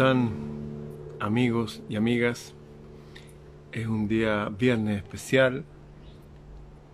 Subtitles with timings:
[0.00, 2.54] Hola, ¿cómo están amigos y amigas?
[3.70, 5.62] Es un día viernes especial.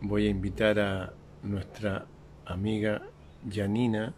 [0.01, 1.15] Voy a invitar a
[1.45, 2.05] nuestra
[2.47, 3.03] amiga
[3.49, 4.13] Janina,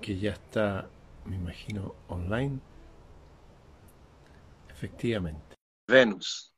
[0.00, 0.90] que ya está,
[1.26, 2.58] me imagino, online.
[4.68, 5.54] Efectivamente.
[5.86, 6.52] Venus.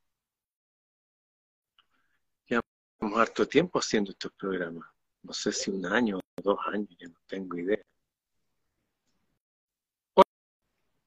[2.46, 4.88] Llevamos harto tiempo haciendo estos programas.
[5.22, 7.84] No sé si un año o dos años, ya no tengo idea.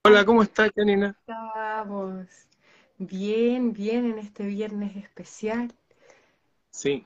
[0.10, 1.18] Hola, ¿cómo estás, Janina?
[1.20, 2.28] Estamos
[2.98, 5.76] bien, bien en este viernes especial.
[6.70, 7.06] Sí.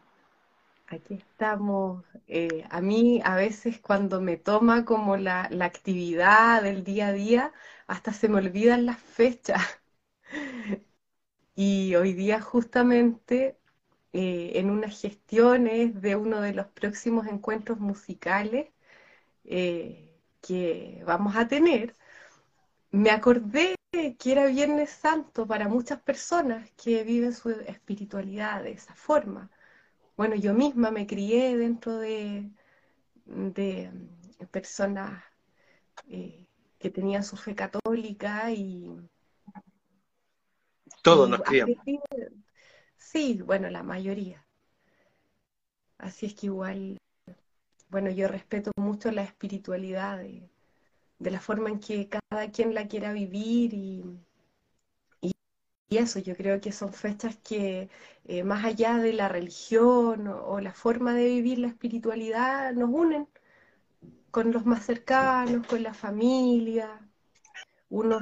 [0.85, 2.05] Aquí estamos.
[2.27, 7.53] Eh, a mí a veces cuando me toma como la, actividad del día a día,
[7.87, 9.63] hasta se me olvidan las fechas.
[11.55, 13.57] Y hoy día justamente
[14.13, 18.69] eh, en unas gestiones de uno de los próximos encuentros musicales
[19.45, 21.95] eh, que vamos a tener,
[22.91, 28.93] me acordé que era Viernes Santo para muchas personas que viven su espiritualidad de esa
[28.95, 29.49] forma.
[30.15, 32.49] Bueno, yo misma me crié dentro de,
[33.25, 33.91] de
[34.51, 35.23] personas
[36.09, 36.45] eh,
[36.79, 38.97] que tenían su fe católica y...
[41.01, 41.77] Todos nos criamos.
[42.97, 44.45] Sí, bueno, la mayoría.
[45.97, 46.97] Así es que igual,
[47.89, 50.50] bueno, yo respeto mucho la espiritualidad de,
[51.21, 54.03] de la forma en que cada quien la quiera vivir y,
[55.21, 55.33] y,
[55.97, 57.89] eso, yo creo que son fechas que
[58.25, 63.27] eh, más allá de la religión o, la forma de vivir la espiritualidad nos unen
[64.31, 66.99] con los más cercanos, con la familia,
[67.89, 68.19] uno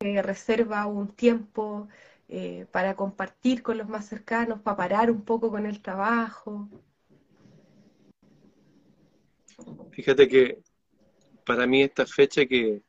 [0.00, 1.88] se reserva un tiempo
[2.28, 6.68] eh, para compartir con los más cercanos, para parar un poco con el trabajo.
[9.92, 10.62] Fíjate que
[11.44, 12.82] para mí esta fecha que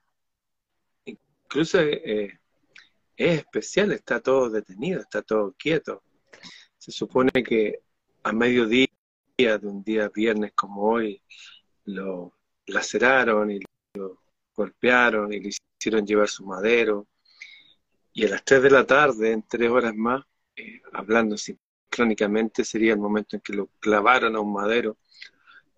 [1.06, 2.40] incluso eh,
[3.16, 6.04] es especial, está todo detenido, está todo quieto.
[6.78, 7.80] Se supone que
[8.24, 8.88] a mediodía
[9.38, 11.22] de un día viernes como hoy
[11.86, 12.34] lo
[12.68, 13.60] laceraron y
[13.96, 14.22] lo
[14.56, 17.08] golpearon y le hicieron llevar su madero.
[18.14, 20.24] Y a las 3 de la tarde, en tres horas más,
[20.56, 24.98] eh, hablando sincrónicamente, sería el momento en que lo clavaron a un madero.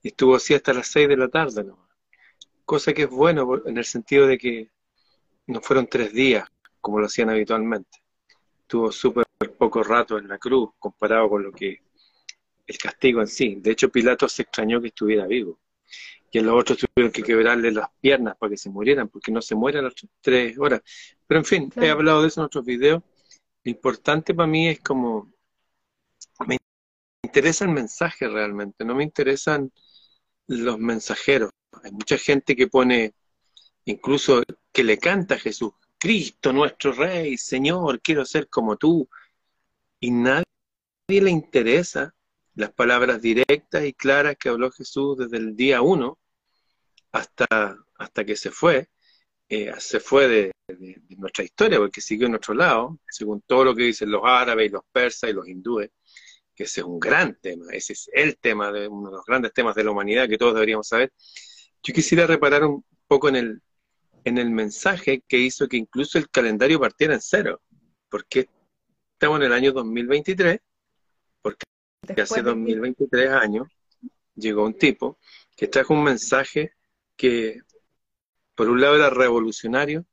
[0.04, 1.85] Y estuvo así hasta las 6 de la tarde, ¿no?
[2.66, 4.70] Cosa que es bueno en el sentido de que
[5.48, 6.50] no fueron tres días
[6.82, 8.00] como lo hacían habitualmente.
[8.68, 9.26] Tuvo súper
[9.58, 11.80] poco rato en la cruz comparado con lo que
[12.68, 13.56] el castigo en sí.
[13.56, 15.60] De hecho, Pilato se extrañó que estuviera vivo.
[16.32, 19.56] Y los otros tuvieron que quebrarle las piernas para que se murieran, porque no se
[19.56, 20.82] mueren las tres horas.
[21.26, 23.02] Pero en fin, he hablado de eso en otros videos.
[23.64, 25.32] Lo importante para mí es como,
[26.46, 26.58] me
[27.24, 29.72] interesa el mensaje realmente, no me interesan
[30.48, 31.52] los mensajeros.
[31.86, 33.14] Hay mucha gente que pone,
[33.86, 34.42] incluso
[34.74, 39.08] que le canta a Jesús, Cristo nuestro Rey, Señor, quiero ser como tú.
[40.00, 40.46] Y nadie
[41.08, 42.16] le interesa
[42.56, 46.18] las palabras directas y claras que habló Jesús desde el día uno
[47.12, 48.90] hasta, hasta que se fue.
[49.48, 50.52] Eh, se fue de,
[51.18, 54.74] nuestra historia, porque siguió en nuestro lado, según todo lo que dicen los árabes y
[54.74, 55.92] los persas y los hindúes,
[56.56, 59.54] que ese es un gran tema, ese es el tema, de uno de los grandes
[59.54, 61.14] temas de la humanidad que todos deberíamos saber.
[61.86, 63.62] Yo quisiera reparar un poco en el,
[64.24, 67.62] en el mensaje que hizo que incluso el calendario partiera en cero.
[68.10, 68.50] Porque
[69.14, 70.60] estamos en el año 2023,
[71.44, 71.64] porque
[72.20, 73.68] hace 2023 años
[74.34, 75.20] llegó un tipo
[75.56, 76.74] que trajo un mensaje
[77.16, 77.62] que
[78.56, 80.08] por un lado era revolucionario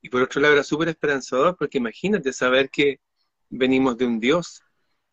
[0.00, 2.98] y por otro lado era súper esperanzador, porque imagínate saber que
[3.48, 4.60] venimos de un Dios,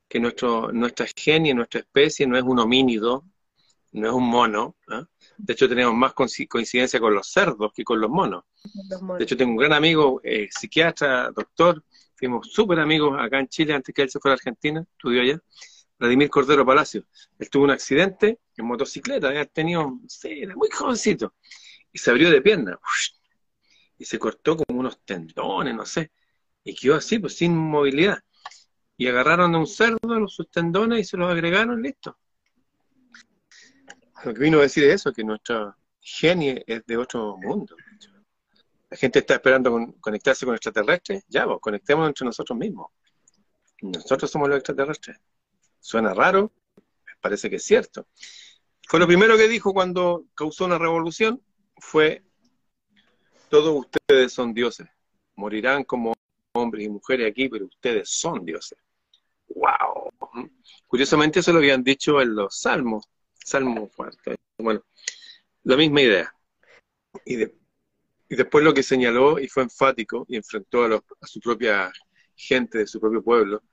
[0.08, 3.26] que nuestro, nuestra genia, nuestra especie no es un homínido,
[3.92, 4.76] no es un mono.
[4.88, 5.08] ¿ah?
[5.42, 8.44] De hecho, tenemos más coincidencia con los cerdos que con los monos.
[9.18, 11.82] De hecho, tengo un gran amigo, eh, psiquiatra, doctor,
[12.14, 15.42] fuimos súper amigos acá en Chile antes que él se fuera a Argentina, estudió allá,
[15.98, 17.06] Vladimir Cordero Palacio.
[17.40, 21.34] Él tuvo un accidente en motocicleta, había tenido, sí, era muy jovencito,
[21.94, 22.78] y se abrió de pierna,
[23.98, 26.12] y se cortó como unos tendones, no sé,
[26.66, 28.20] y quedó así, pues sin movilidad.
[28.98, 32.18] Y agarraron a un cerdo, los sus tendones y se los agregaron, listo
[34.24, 37.76] lo que vino a decir es eso, que nuestra genie es de otro mundo.
[38.90, 42.88] La gente está esperando conectarse con extraterrestres, ya, vos, conectemos entre nosotros mismos.
[43.82, 45.18] Nosotros somos los extraterrestres.
[45.80, 46.52] Suena raro,
[47.22, 48.08] parece que es cierto.
[48.88, 51.42] Fue lo primero que dijo cuando causó una revolución,
[51.78, 52.24] fue,
[53.50, 54.88] todos ustedes son dioses,
[55.36, 56.14] morirán como
[56.54, 58.80] hombres y mujeres aquí, pero ustedes son dioses.
[59.50, 60.12] ¡Wow!
[60.88, 63.08] Curiosamente eso lo habían dicho en los salmos,
[63.50, 64.36] Salmo fuerte.
[64.58, 64.84] Bueno,
[65.64, 66.34] la misma idea.
[67.26, 67.38] Y
[68.30, 71.92] y después lo que señaló y fue enfático y enfrentó a, a su propia
[72.36, 73.64] gente de su propio pueblo,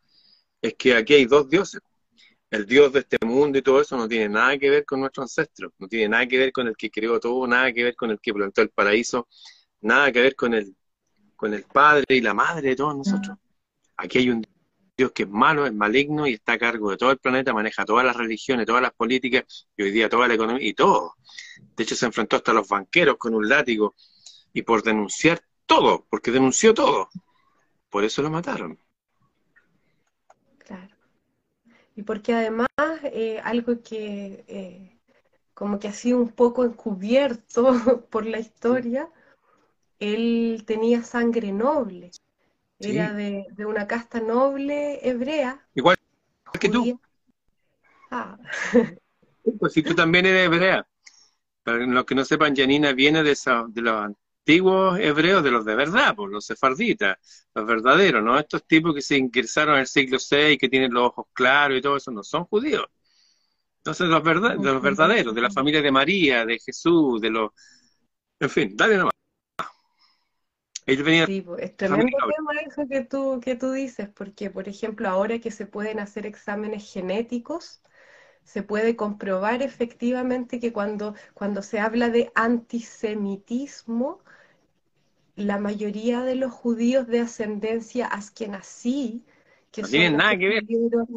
[0.63, 1.81] es que aquí hay dos dioses.
[2.51, 5.23] El Dios de este mundo y todo eso no tiene nada que ver con nuestro
[5.23, 8.11] ancestro, no tiene nada que ver con el que creó todo, nada que ver con
[8.11, 9.29] el que plantó el paraíso,
[9.83, 10.75] nada que ver con el,
[11.35, 13.37] con el Padre y la Madre de todos nosotros.
[13.97, 14.47] Aquí hay un
[14.97, 17.85] Dios que es malo, es maligno y está a cargo de todo el planeta, maneja
[17.85, 21.17] todas las religiones, todas las políticas y hoy día toda la economía y todo.
[21.77, 23.95] De hecho, se enfrentó hasta a los banqueros con un látigo
[24.53, 27.11] y por denunciar todo, porque denunció todo.
[27.91, 28.79] Por eso lo mataron.
[30.59, 30.97] Claro.
[31.95, 32.69] Y porque además
[33.05, 34.99] eh, algo que eh,
[35.53, 39.11] como que ha sido un poco encubierto por la historia,
[39.99, 42.11] él tenía sangre noble.
[42.79, 45.67] Era de, una casta noble hebrea.
[45.75, 45.97] Igual
[46.61, 47.01] que tú.
[48.11, 48.39] Ah.
[49.59, 50.87] Pues si tú también eres hebrea.
[51.63, 55.65] Para los que no sepan, Janina viene de, esa, de los antiguos hebreos, de los
[55.65, 57.17] de verdad, pues, los sefarditas,
[57.55, 58.39] los verdaderos, ¿no?
[58.39, 61.81] Estos tipos que se ingresaron en el siglo VI, que tienen los ojos claros y
[61.81, 62.87] todo eso, no son judíos.
[63.79, 67.51] Entonces, los, verdad, de los verdaderos, de la familia de María, de Jesús, de los...
[68.39, 69.16] En fin, dale nomás.
[70.87, 74.69] Ellos venían sí, pues, es tremendo tema eso que tú, que tú dices, porque, por
[74.69, 77.81] ejemplo, ahora que se pueden hacer exámenes genéticos,
[78.45, 84.21] se puede comprobar efectivamente que cuando, cuando se habla de antisemitismo,
[85.35, 89.23] la mayoría de los judíos de ascendencia askenazí,
[89.71, 90.65] que no son nada que ver.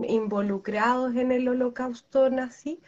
[0.08, 2.80] involucrados en el holocausto nazi,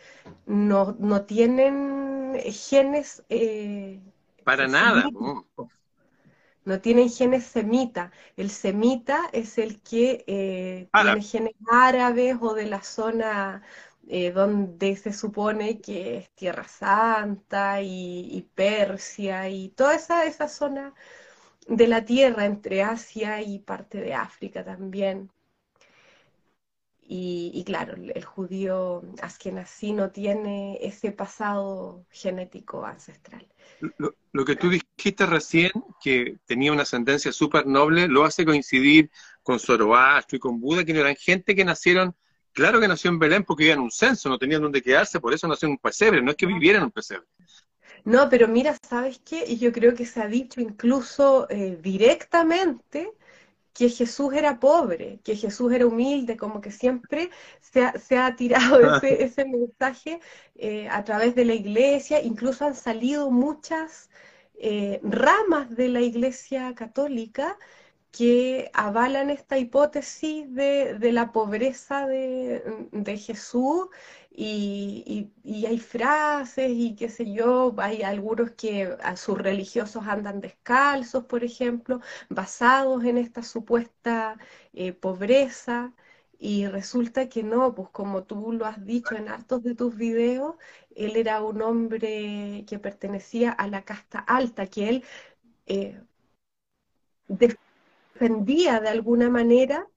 [0.46, 3.24] no, no tienen genes...
[3.30, 4.00] Eh,
[4.44, 5.06] Para nada.
[6.66, 8.12] No tienen genes semita.
[8.38, 13.64] El semita es el que eh, tiene genes árabes o de la zona
[14.08, 20.94] eh, donde se supone que es Tierra Santa y, Persia y toda esa, esa zona
[21.68, 25.32] de la Tierra entre Asia y parte de África también.
[27.14, 33.46] Y, claro, el, judío así no tiene ese pasado genético ancestral.
[33.98, 35.72] Lo, lo, que tú dijiste recién,
[36.02, 39.12] que tenía una ascendencia súper noble, lo hace coincidir
[39.44, 42.16] con Zoroastro y con Buda, que eran gente que nacieron
[42.54, 45.34] Claro que nació en Belén porque vivían en un censo, no tenían dónde quedarse, por
[45.34, 47.26] eso nació en un pesebre, no es que vivieran en un pesebre.
[48.04, 49.46] No, pero mira, ¿sabes qué?
[49.48, 53.14] Y yo creo que se ha dicho incluso eh, directamente
[53.74, 57.30] que Jesús era pobre, que Jesús era humilde, como que siempre
[57.62, 60.20] se ha, se ha tirado ese, ese mensaje
[60.56, 64.10] eh, a través de la iglesia, incluso han salido muchas
[64.64, 67.58] eh, ramas de la iglesia católica
[68.12, 73.88] que avalan esta hipótesis de, la pobreza de, Jesús
[74.44, 81.26] y, hay frases y qué sé yo, hay algunos que a sus religiosos andan descalzos,
[81.26, 84.38] por ejemplo, basados en esta supuesta
[84.74, 85.94] eh, pobreza.
[86.40, 90.56] Y resulta que no, pues como tú lo has dicho en hartos de tus videos,
[90.96, 95.04] él era un hombre que pertenecía a la casta alta, que él
[95.68, 96.02] eh,
[97.28, 99.88] defendía de alguna manera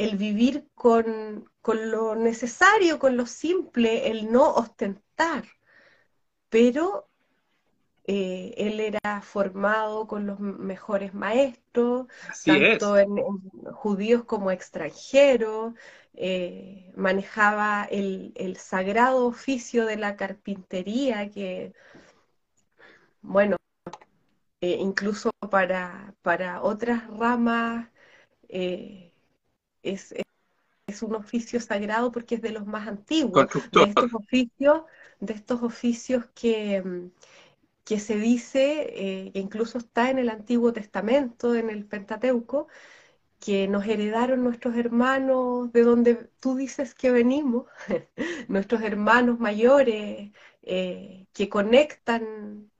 [0.00, 5.44] el vivir con, lo necesario, con lo simple, el no ostentar.
[6.48, 7.06] Pero
[8.04, 12.06] eh, él era formado con los mejores maestros,
[12.46, 13.14] tanto en,
[13.74, 15.74] judíos como extranjeros,
[16.14, 21.74] eh, manejaba el, el, sagrado oficio de la carpintería, que,
[23.20, 23.56] bueno,
[24.62, 27.90] eh, incluso para, para, otras ramas
[29.82, 30.14] eh, es,
[30.86, 34.82] es, un oficio sagrado porque es de los más antiguos, de estos oficios,
[35.20, 37.10] de estos oficios que, mm,
[37.84, 42.68] que se dice, eh, que incluso está en el Antiguo Testamento, en el Pentateuco,
[43.40, 47.66] que nos heredaron nuestros hermanos de donde tú dices que venimos,
[48.48, 50.32] nuestros hermanos mayores,
[50.62, 52.70] que conectan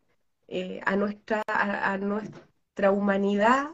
[0.53, 3.71] eh, a, nuestra, a, nuestra humanidad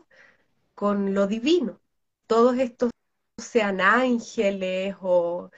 [0.75, 1.81] con lo divino.
[2.27, 2.91] Todos estos
[3.39, 5.51] sean ángeles o,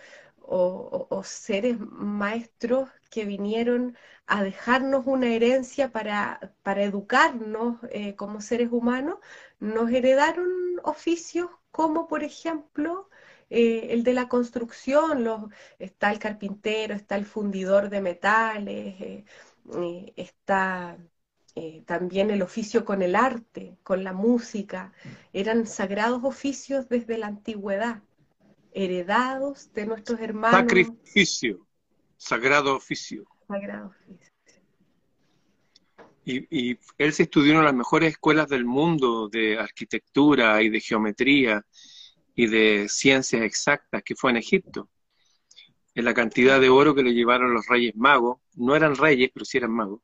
[1.25, 9.18] seres maestros que vinieron a dejarnos una herencia para, para educarnos eh, como seres humanos,
[9.61, 10.49] nos heredaron
[10.85, 13.08] oficios como, por ejemplo,
[13.50, 19.25] eh, el de la construcción, está el carpintero, está el fundidor de metales, eh,
[20.16, 20.99] está
[21.60, 24.92] eh, también el oficio con el arte, con la música,
[25.32, 28.00] eran sagrados oficios desde la antigüedad,
[28.70, 30.60] heredados de nuestros hermanos.
[30.60, 31.66] Sacrificio,
[32.16, 33.26] sagrado oficio.
[33.48, 34.32] Sagrado oficio.
[36.24, 41.66] Y, él se estudió en las mejores escuelas del mundo de arquitectura y de geometría
[42.36, 44.88] y de ciencias exactas, que fue en Egipto.
[45.96, 49.44] En la cantidad de oro que le llevaron los reyes magos, no eran reyes, pero
[49.44, 50.02] sí eran magos,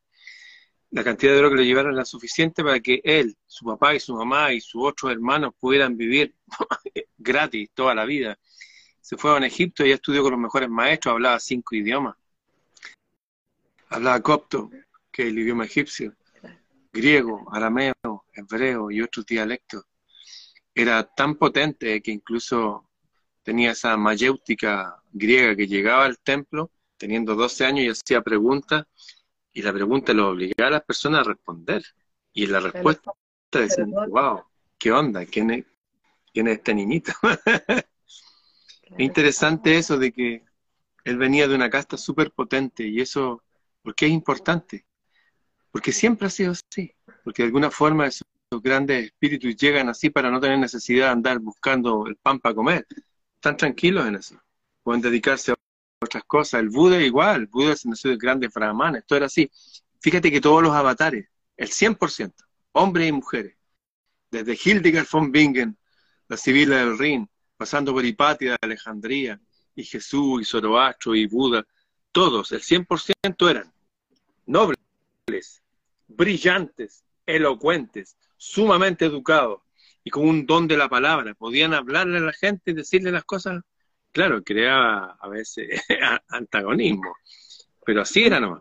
[0.94, 4.00] la cantidad de oro que le llevaron era suficiente para que él, su papá y
[4.00, 6.36] su mamá y sus otros hermanos pudieran vivir
[7.18, 8.38] gratis toda la vida.
[9.00, 12.14] Se fue a Egipto y estudió con los mejores maestros, hablaba cinco idiomas.
[13.88, 14.70] Hablaba copto,
[15.10, 16.14] que es el idioma egipcio,
[16.92, 19.84] griego, arameo, hebreo y otros dialectos.
[20.72, 22.88] Era tan potente que incluso
[23.42, 28.84] tenía esa mayéutica griega que llegaba al templo teniendo 12 años y hacía preguntas
[29.54, 31.82] y la pregunta lo obligaba a las personas a responder.
[32.32, 33.12] Y la respuesta
[33.52, 34.42] decía, wow,
[34.76, 35.25] ¿qué onda?
[35.25, 35.64] ¿Quién es,
[36.32, 37.12] quién es este niñito?
[38.82, 40.44] es interesante eso de que
[41.04, 43.44] él venía de una casta súper potente y eso,
[43.80, 44.84] ¿por qué es importante?
[45.70, 46.92] Porque siempre ha sido así,
[47.23, 48.26] porque de alguna forma esos
[48.61, 52.87] grandes espíritus llegan así para no tener necesidad de andar buscando el pan para comer.
[53.37, 54.40] Están tranquilos en eso.
[54.82, 55.56] Pueden dedicarse a
[56.04, 56.61] otras cosas.
[56.61, 59.50] El Buda igual, el Buda se nació de grandes brahmanes, esto era así.
[60.00, 62.32] Fíjate que todos los avatares, el 100%,
[62.73, 63.56] hombres y mujeres,
[64.30, 65.76] desde Hildegard von Bingen,
[66.28, 69.40] la Sibila del Rin, pasando por Hipatia de Alejandría,
[69.75, 71.66] y Jesús, y Zoroastro, y Buda,
[72.12, 73.73] todos, el 100% eran
[74.46, 74.78] nobles,
[76.06, 79.61] brillantes, elocuentes, sumamente educados
[80.02, 81.34] y con un don de la palabra.
[81.34, 83.62] Podían hablarle a la gente y decirle las cosas.
[84.14, 85.68] Claro, creaba a veces
[86.28, 87.16] antagonismo,
[87.85, 88.61] pero así era nomás.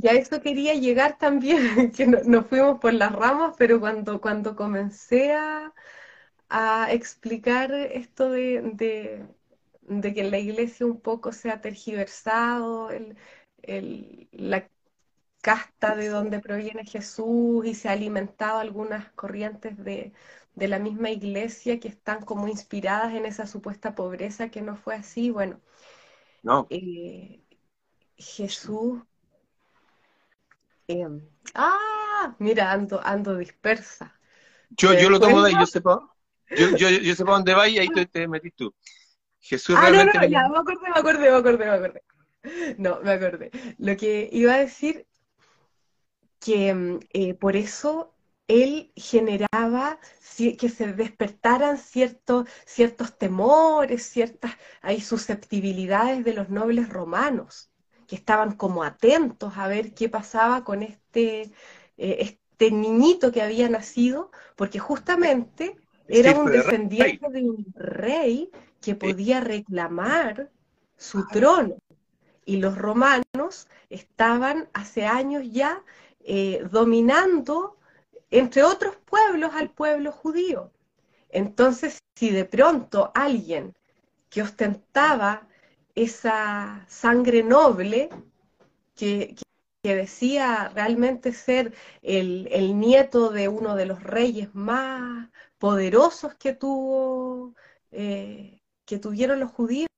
[0.00, 5.34] Ya eso quería llegar también, que nos fuimos por las ramas, pero cuando, cuando comencé
[5.34, 5.72] a,
[6.88, 9.26] explicar esto de,
[9.88, 13.16] que en la iglesia un poco se ha tergiversado el,
[13.62, 14.68] el, la
[15.42, 20.12] casta de donde proviene Jesús y se ha alimentado algunas corrientes de,
[20.56, 25.30] la misma iglesia que están como inspiradas en esa supuesta pobreza que no fue así.
[25.30, 25.60] Bueno,
[26.42, 26.66] no.
[26.70, 27.42] Eh,
[28.16, 29.02] Jesús...
[30.86, 31.06] Eh,
[31.54, 34.18] ah, mira, ando, ando dispersa.
[34.70, 36.14] Yo, yo lo tomo de ahí, yo sepa,
[36.50, 38.74] yo, yo, yo sé dónde va y ahí te, te metís tú.
[39.38, 40.18] Jesús ah, realmente...
[40.18, 42.02] No, no, ya, me acordé, me acordé, me acordé, me acordé.
[42.78, 43.50] No, me acordé.
[43.78, 45.06] Lo que iba a decir
[46.40, 48.13] que mm, eh, por eso
[48.48, 49.98] él generaba
[50.36, 57.70] que se despertaran ciertos, ciertos temores, ciertas hay susceptibilidades de los nobles romanos,
[58.06, 61.52] que estaban como atentos a ver qué pasaba con este,
[61.96, 62.16] eh,
[62.56, 65.76] este niñito que había nacido, porque justamente
[66.08, 70.50] era un descendiente de un rey que podía reclamar
[70.96, 71.76] su trono.
[72.44, 75.82] Y los romanos estaban hace años ya
[76.20, 77.78] eh, dominando,
[78.30, 80.72] entre otros pueblos, al pueblo judío.
[81.30, 83.74] Entonces, si de pronto alguien
[84.30, 85.48] que ostentaba
[85.94, 88.10] esa sangre noble,
[88.96, 89.36] que,
[89.82, 95.28] decía realmente ser el, nieto de uno de los reyes más
[95.58, 97.54] poderosos que tuvo,
[97.90, 99.88] eh, que tuvieron los judíos,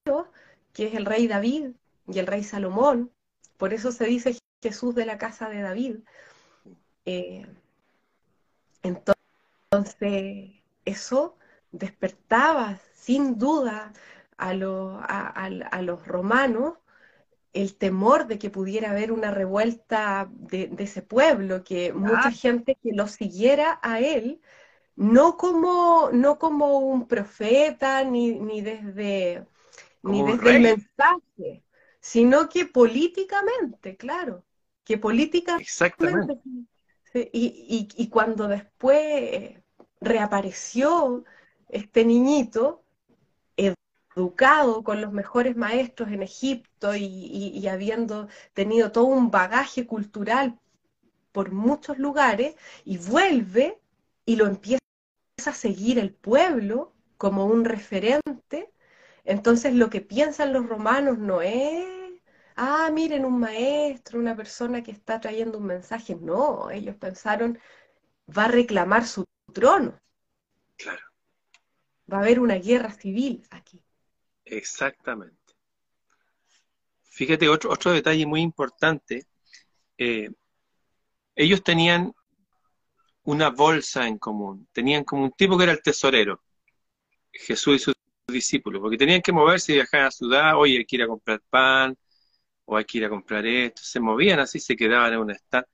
[0.72, 1.70] que es el rey David
[2.08, 3.12] y el rey Salomón.
[3.56, 5.98] Por eso se dice Jesús de la casa de David.
[7.04, 7.46] Eh,
[8.86, 10.50] entonces,
[10.84, 11.36] eso
[11.72, 13.92] despertaba sin duda
[14.38, 16.74] a, los romanos
[17.52, 22.92] el temor de que pudiera haber una revuelta de, ese pueblo, que mucha gente que
[22.92, 24.40] lo siguiera a él,
[24.94, 29.46] no como, no como un profeta ni, ni desde,
[30.02, 31.62] ni desde el mensaje,
[32.00, 34.44] sino que políticamente, claro,
[34.84, 35.66] que políticamente...
[37.32, 39.60] Y, cuando después
[40.00, 41.24] reapareció
[41.68, 42.82] este niñito,
[44.16, 50.58] educado con los mejores maestros en Egipto y, y, habiendo tenido todo un bagaje cultural
[51.32, 53.80] por muchos lugares, y vuelve
[54.24, 54.80] y lo empieza
[55.46, 58.72] a seguir el pueblo como un referente,
[59.24, 61.95] entonces lo que piensan los romanos no es
[62.56, 66.16] ah, miren, un maestro, una persona que está trayendo un mensaje.
[66.16, 67.58] No, ellos pensaron,
[68.36, 69.98] va a reclamar su trono.
[70.76, 71.02] Claro.
[72.12, 73.82] Va a haber una guerra civil aquí.
[74.44, 75.36] Exactamente.
[77.02, 79.26] Fíjate, otro, otro detalle muy importante.
[79.96, 80.30] Eh,
[81.34, 82.12] ellos tenían
[83.24, 84.68] una bolsa en común.
[84.72, 86.42] Tenían como un tipo que era el tesorero.
[87.32, 87.94] Jesús y sus
[88.28, 91.06] discípulos, porque tenían que moverse y viajar a la ciudad, oye, hay que ir a
[91.06, 91.96] comprar pan,
[92.66, 95.66] o hay que ir a comprar esto, se movían así, se quedaban en un stand.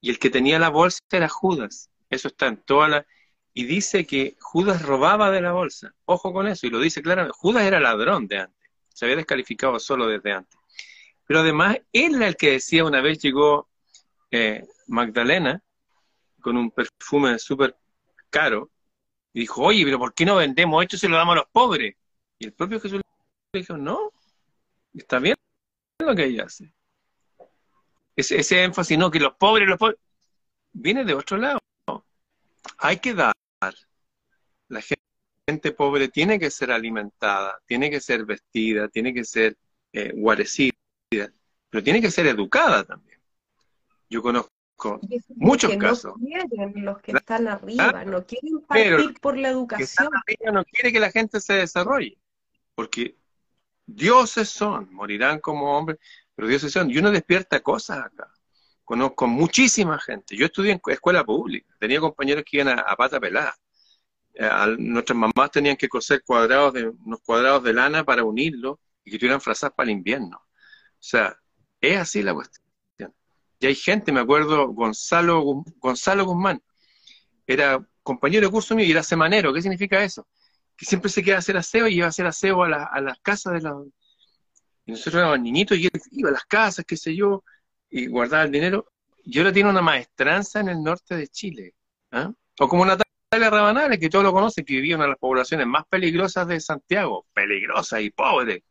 [0.00, 1.90] Y el que tenía la bolsa era Judas.
[2.08, 3.06] Eso está en toda la...
[3.52, 5.92] Y dice que Judas robaba de la bolsa.
[6.06, 7.36] Ojo con eso, y lo dice claramente.
[7.38, 8.70] Judas era ladrón de antes.
[8.88, 10.58] Se había descalificado solo desde antes.
[11.26, 13.68] Pero además, él era el que decía, una vez llegó
[14.30, 15.62] eh, Magdalena
[16.40, 17.76] con un perfume súper
[18.30, 18.70] caro,
[19.32, 21.94] y dijo, oye, pero ¿por qué no vendemos esto se lo damos a los pobres?
[22.38, 23.00] Y el propio Jesús
[23.52, 24.12] le dijo, no,
[24.94, 25.36] está bien
[26.04, 26.72] lo que ella hace.
[28.16, 29.98] Ese, ese énfasis, no, que los pobres, los pobres,
[30.72, 31.60] viene de otro lado.
[32.78, 33.34] Hay que dar.
[34.68, 34.82] La
[35.46, 39.56] gente pobre tiene que ser alimentada, tiene que ser vestida, tiene que ser
[39.92, 40.72] eh, guarecida,
[41.68, 43.20] pero tiene que ser educada también.
[44.08, 45.00] Yo conozco
[45.36, 46.14] muchos casos.
[46.74, 50.08] los que están arriba, no quieren partir por la educación.
[50.52, 52.18] no quiere que la gente se desarrolle,
[52.74, 53.16] porque
[53.94, 55.98] dioses son, morirán como hombres,
[56.34, 56.90] pero dioses son.
[56.90, 58.32] Y uno despierta cosas acá.
[58.84, 60.36] Conozco muchísima gente.
[60.36, 63.54] Yo estudié en escuela pública, tenía compañeros que iban a, pata pelada.
[64.34, 69.10] Eh, nuestras mamás tenían que coser cuadrados de, unos cuadrados de lana para unirlos y
[69.10, 70.38] que tuvieran frazas para el invierno.
[70.38, 71.36] O sea,
[71.80, 72.66] es así la cuestión.
[73.60, 75.42] Y hay gente, me acuerdo, Gonzalo,
[75.76, 76.62] Gonzalo Guzmán,
[77.46, 79.52] era compañero de curso mío y era semanero.
[79.52, 80.26] ¿Qué significa eso?
[80.80, 83.18] Que siempre se queda a hacer aseo y iba a hacer aseo a, a las
[83.20, 83.88] casas de los...
[84.86, 87.44] Y nosotros éramos niñitos y él iba a las casas, qué sé yo,
[87.90, 88.90] y guardaba el dinero.
[89.22, 91.74] Y ahora tiene una maestranza en el norte de Chile.
[92.12, 92.32] ¿ah?
[92.58, 95.66] O como Natalia Rabanales, que todos lo conocen, que vivía en una de las poblaciones
[95.66, 98.64] más peligrosas de Santiago, peligrosa y pobre.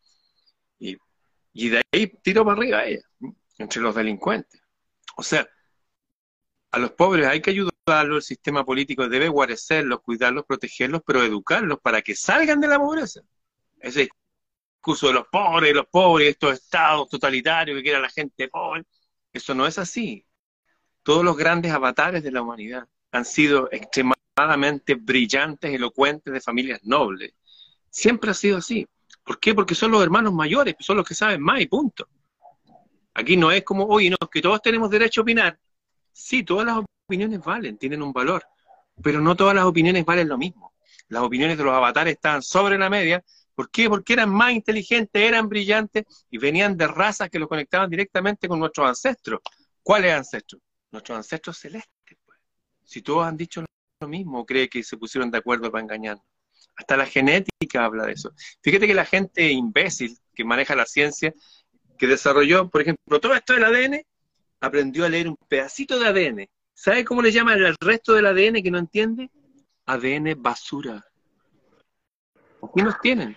[0.79, 0.97] Y,
[1.53, 3.03] y de ahí tiró para arriba ella,
[3.59, 4.59] entre los delincuentes.
[5.15, 5.47] O sea,
[6.71, 7.53] a los pobres hay que
[7.91, 13.21] el sistema político debe guarecerlos, cuidarlos, protegerlos, pero educarlos para que salgan de la pobreza.
[13.79, 14.09] Ese
[14.75, 18.85] discurso de los pobres, los pobres, estos estados totalitarios que quieren a la gente pobre,
[19.33, 20.25] eso no es así.
[21.03, 27.33] Todos los grandes avatares de la humanidad han sido extremadamente brillantes, elocuentes, de familias nobles.
[27.89, 28.87] Siempre ha sido así.
[29.23, 29.53] ¿Por qué?
[29.53, 32.07] Porque son los hermanos mayores, son los que saben más y punto.
[33.13, 35.59] Aquí no es como, oye, no, que todos tenemos derecho a opinar.
[36.13, 36.77] Sí, todas las
[37.09, 38.43] opiniones valen, tienen un valor,
[39.01, 40.73] pero no todas las opiniones valen lo mismo.
[41.07, 43.23] Las opiniones de los avatares estaban sobre la media.
[43.55, 43.89] ¿Por qué?
[43.89, 48.59] Porque eran más inteligentes, eran brillantes y venían de razas que los conectaban directamente con
[48.59, 49.39] nuestros ancestros.
[49.81, 50.61] ¿Cuáles ancestros?
[50.91, 52.17] Nuestros ancestros celestes.
[52.23, 52.39] Pues.
[52.85, 53.65] Si todos han dicho
[54.01, 56.25] lo mismo, cree que se pusieron de acuerdo para engañarnos.
[56.75, 58.31] Hasta la genética habla de eso.
[58.61, 61.33] Fíjate que la gente imbécil que maneja la ciencia
[61.97, 64.01] que desarrolló, por ejemplo, todo esto del ADN,
[64.61, 66.49] aprendió a leer un pedacito de ADN.
[66.79, 69.29] ¿Sabe cómo le llaman el resto del ADN que no entiende?
[69.85, 71.05] ADN basura.
[72.63, 73.35] Aquí nos tienen.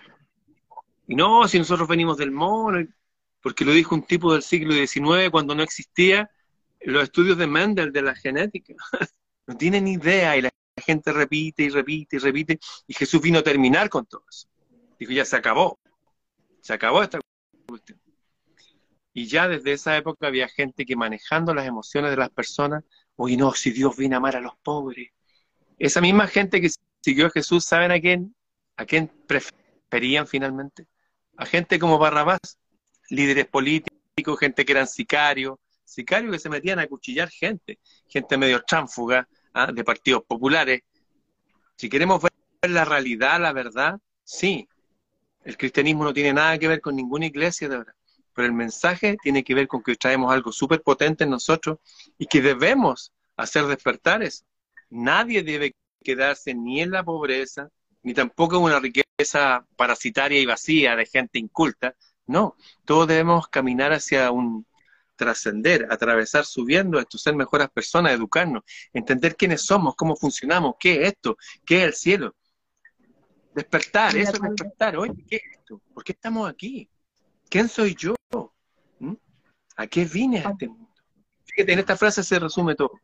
[1.07, 2.87] Y no, si nosotros venimos del mono,
[3.41, 6.31] porque lo dijo un tipo del siglo XIX cuando no existía
[6.83, 8.75] los estudios de Mendel de la genética.
[9.47, 12.59] no tienen idea y la gente repite y repite y repite.
[12.87, 14.47] Y Jesús vino a terminar con todo eso.
[14.97, 15.77] Dijo, ya se acabó.
[16.61, 17.19] Se acabó esta
[17.67, 17.99] cuestión.
[19.13, 23.37] Y ya desde esa época había gente que manejando las emociones de las personas, oye,
[23.37, 25.09] no, si Dios viene a amar a los pobres.
[25.77, 26.69] Esa misma gente que
[27.01, 28.35] siguió a Jesús, ¿saben a quién?
[28.77, 30.87] ¿A quién preferían finalmente?
[31.37, 32.57] A gente como Barrabás,
[33.09, 38.61] líderes políticos, gente que eran sicarios, sicarios que se metían a cuchillar gente, gente medio
[38.63, 39.71] tránfuga, ¿ah?
[39.71, 40.81] de partidos populares.
[41.75, 42.31] Si queremos ver
[42.71, 44.67] la realidad, la verdad, sí,
[45.43, 47.95] el cristianismo no tiene nada que ver con ninguna iglesia de verdad
[48.33, 51.79] pero el mensaje tiene que ver con que traemos algo súper potente en nosotros
[52.17, 54.45] y que debemos hacer despertar eso.
[54.89, 57.69] Nadie debe quedarse ni en la pobreza,
[58.03, 61.95] ni tampoco en una riqueza parasitaria y vacía de gente inculta.
[62.25, 64.65] No, todos debemos caminar hacia un
[65.15, 71.13] trascender, atravesar subiendo esto, ser mejores personas, educarnos, entender quiénes somos, cómo funcionamos, qué es
[71.13, 72.35] esto, qué es el cielo.
[73.53, 74.97] Despertar, eso es despertar.
[74.97, 75.81] Oye, ¿qué es esto?
[75.93, 76.89] ¿Por qué estamos aquí?
[77.53, 78.15] ¿Quién soy yo?
[78.97, 79.13] ¿Mm?
[79.75, 80.89] ¿A qué vine a este mundo?
[81.45, 82.99] Fíjate, en esta frase se resume todo.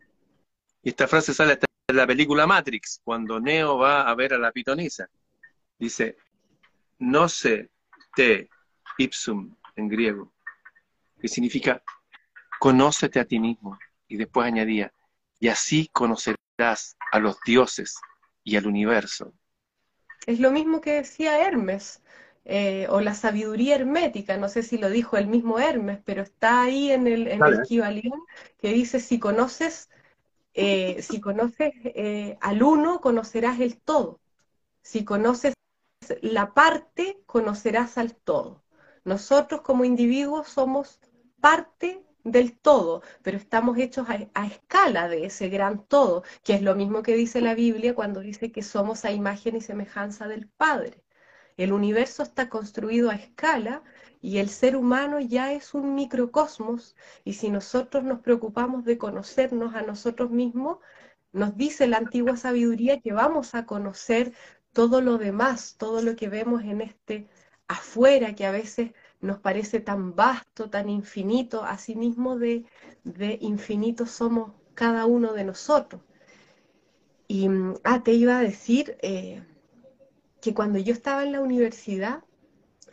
[0.82, 4.52] Y esta frase sale en la película Matrix, cuando Neo va a ver a la
[4.52, 5.08] pitonisa.
[5.78, 6.18] Dice,
[6.98, 7.70] no sé
[8.16, 8.50] te
[8.98, 10.34] ipsum en griego,
[11.22, 11.84] que significa
[12.58, 13.78] conócete a ti mismo.
[14.08, 14.92] Y después añadía,
[15.40, 18.00] y así conocerás a los dioses
[18.44, 19.32] y al universo.
[20.26, 22.02] Es lo mismo que decía Hermes.
[22.52, 26.64] Eh, o la sabiduría hermética, no sé si lo dijo el mismo Hermes, pero está
[26.64, 27.42] ahí en el, en
[28.60, 29.92] que dice, si conoces,
[30.56, 34.20] eh, si conoces eh, al uno, conocerás el todo.
[34.82, 35.54] Si conoces
[36.24, 38.64] la parte, conocerás al todo.
[39.04, 41.00] Nosotros como individuos somos
[41.40, 46.74] parte del todo, pero estamos hechos a, escala de ese gran todo, que es lo
[46.74, 51.04] mismo que dice la Biblia cuando dice que somos a imagen y semejanza del Padre.
[51.60, 53.84] El universo está construido a escala
[54.22, 56.95] y el ser humano ya es un microcosmos
[57.26, 60.78] y si nosotros nos preocupamos de conocernos a nosotros mismos,
[61.34, 64.32] nos dice la antigua sabiduría que vamos a conocer
[64.72, 67.28] todo lo demás, todo lo que vemos en este
[67.67, 72.63] afuera que a veces nos parece tan vasto, tan infinito, asimismo de,
[73.04, 76.02] de infinito somos cada uno de nosotros.
[77.28, 77.50] Y
[77.84, 79.43] ah, te iba a decir eh,
[80.41, 82.23] que cuando yo estaba en la universidad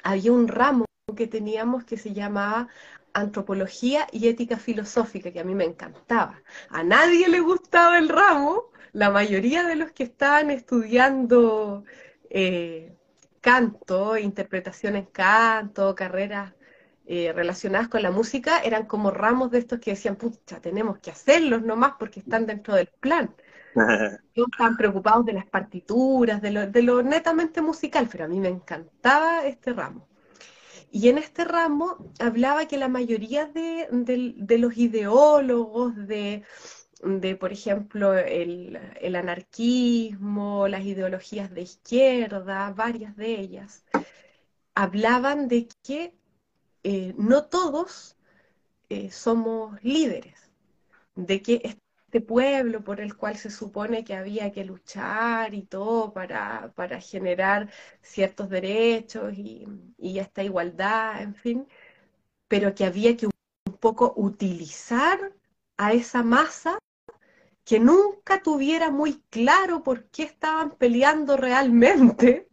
[0.02, 0.85] había un ramo
[1.16, 2.68] que teníamos que se llamaba
[3.12, 6.42] antropología y ética filosófica, que a mí me encantaba.
[6.68, 11.85] A nadie le gustaba el ramo, la mayoría de los que estaban estudiando
[12.28, 12.94] eh,
[13.40, 16.52] canto, interpretación en canto, carreras
[17.06, 21.12] eh, relacionadas con la música, eran como ramos de estos que decían, pucha, tenemos que
[21.12, 23.35] hacerlos nomás porque están dentro del plan.
[24.35, 28.49] Estaban preocupados de las partituras, de lo, de lo netamente musical, pero a mí me
[28.49, 30.09] encantaba este ramo.
[30.91, 36.45] Y en este ramo hablaba que la mayoría de, de los ideólogos, de,
[37.03, 38.79] de, por ejemplo, el,
[39.17, 43.85] anarquismo, las ideologías de izquierda, varias de ellas,
[44.75, 46.15] hablaban de que
[46.83, 48.17] eh, no todos
[48.89, 50.51] eh, somos líderes,
[51.15, 51.77] de que
[52.16, 57.68] este pueblo por el cual se supone que había que luchar y todo para, generar
[58.00, 59.66] ciertos derechos y,
[59.98, 61.68] y esta igualdad, en fin,
[62.48, 63.33] pero que había que un
[63.79, 65.35] poco utilizar
[65.76, 66.79] a esa masa
[67.64, 72.48] que nunca tuviera muy claro por qué estaban peleando realmente.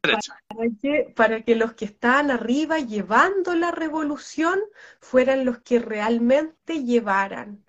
[0.00, 4.58] Para que, para que los que estaban arriba llevando la revolución
[5.00, 7.65] fueran los que realmente llevaran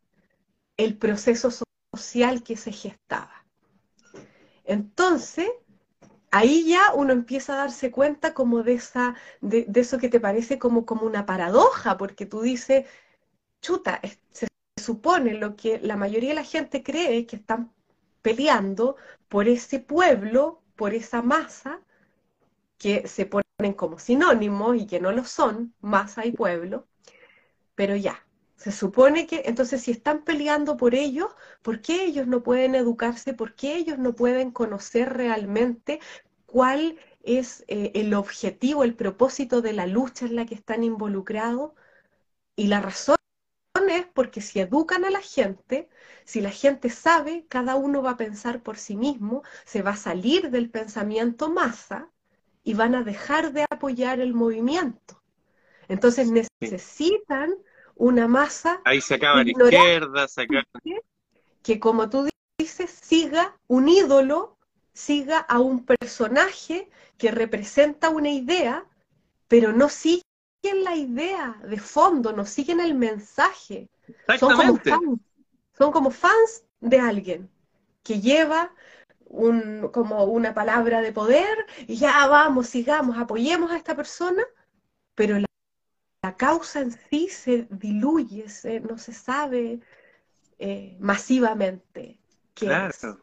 [0.77, 1.49] el proceso
[1.93, 3.45] social que se gestaba.
[4.65, 5.49] Entonces,
[6.31, 10.59] ahí ya uno empieza a darse cuenta como de esa, de, eso que te parece
[10.59, 12.85] como, como una paradoja, porque tú dices,
[13.61, 17.71] chuta, se supone lo que la mayoría de la gente cree que están
[18.21, 18.97] peleando
[19.29, 21.81] por ese pueblo, por esa masa,
[22.77, 26.87] que se ponen como sinónimos y que no lo son, masa y pueblo,
[27.75, 28.26] pero ya,
[28.57, 31.29] se supone que, entonces si están peleando por ellos,
[31.61, 33.33] ¿por qué ellos no pueden educarse?
[33.33, 35.99] ¿Por qué ellos no pueden conocer realmente
[36.47, 41.73] cuál es eh, el objetivo, el propósito de la lucha en la que están involucrados?
[42.55, 43.17] Y la razón
[43.89, 45.87] es porque si educan a la gente,
[46.25, 49.97] si la gente sabe, cada uno va a pensar por sí mismo, se va a
[49.97, 52.09] salir del pensamiento masa
[52.63, 55.21] y van a dejar de apoyar el movimiento.
[55.87, 57.55] Entonces necesitan
[57.97, 58.81] una masa.
[58.85, 60.63] Ahí se acaba la izquierda, se acaba...
[61.61, 64.57] Que como tú dices, siga un ídolo,
[64.93, 68.85] siga a un personaje que representa una idea,
[69.47, 70.23] pero no sigue
[70.63, 73.89] la idea de fondo, no siguen el mensaje.
[74.39, 75.19] Son como, fans,
[75.77, 77.49] son como fans de alguien
[78.03, 78.73] que lleva
[79.25, 84.43] un, como una palabra de poder y ya vamos, sigamos, apoyemos a esta persona,
[85.15, 85.46] pero la,
[86.35, 88.45] causa en sí se diluye,
[88.81, 89.79] no se sabe
[90.59, 92.19] eh, masivamente.
[92.53, 93.21] claro.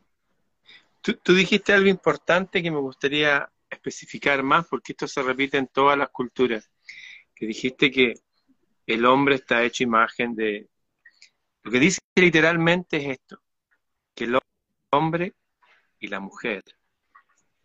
[1.01, 5.99] tú dijiste algo importante que me gustaría especificar más porque esto se repite en todas
[5.99, 6.71] las culturas
[7.35, 8.15] que dijiste que
[8.87, 10.69] el hombre está hecho imagen de...
[11.63, 13.43] Lo que dice literalmente es esto,
[14.15, 14.39] que el
[14.93, 15.35] hombre
[15.99, 16.63] y la mujer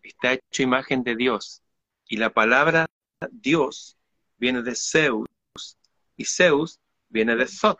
[0.02, 1.62] está hecho imagen de Dios.
[2.08, 2.88] Y la palabra
[3.32, 3.99] Dios
[4.40, 5.28] viene de Zeus
[6.16, 7.80] y Zeus viene de Zot.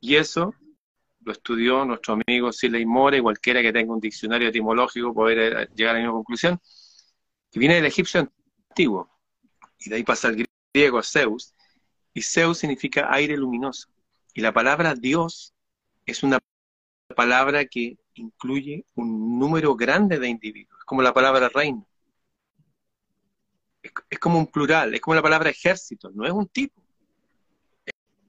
[0.00, 0.54] Y eso
[1.20, 5.94] lo estudió nuestro amigo Siley Mora y cualquiera que tenga un diccionario etimológico poder llegar
[5.94, 6.60] a la misma conclusión,
[7.50, 8.28] que viene del egipcio
[8.70, 9.10] antiguo.
[9.78, 11.54] Y de ahí pasa el griego Zeus,
[12.14, 13.88] y Zeus significa aire luminoso.
[14.34, 15.54] Y la palabra Dios
[16.04, 16.38] es una
[17.14, 21.87] palabra que incluye un número grande de individuos, como la palabra reino.
[23.82, 26.82] Es, como un plural, es como la palabra ejército, no es un tipo.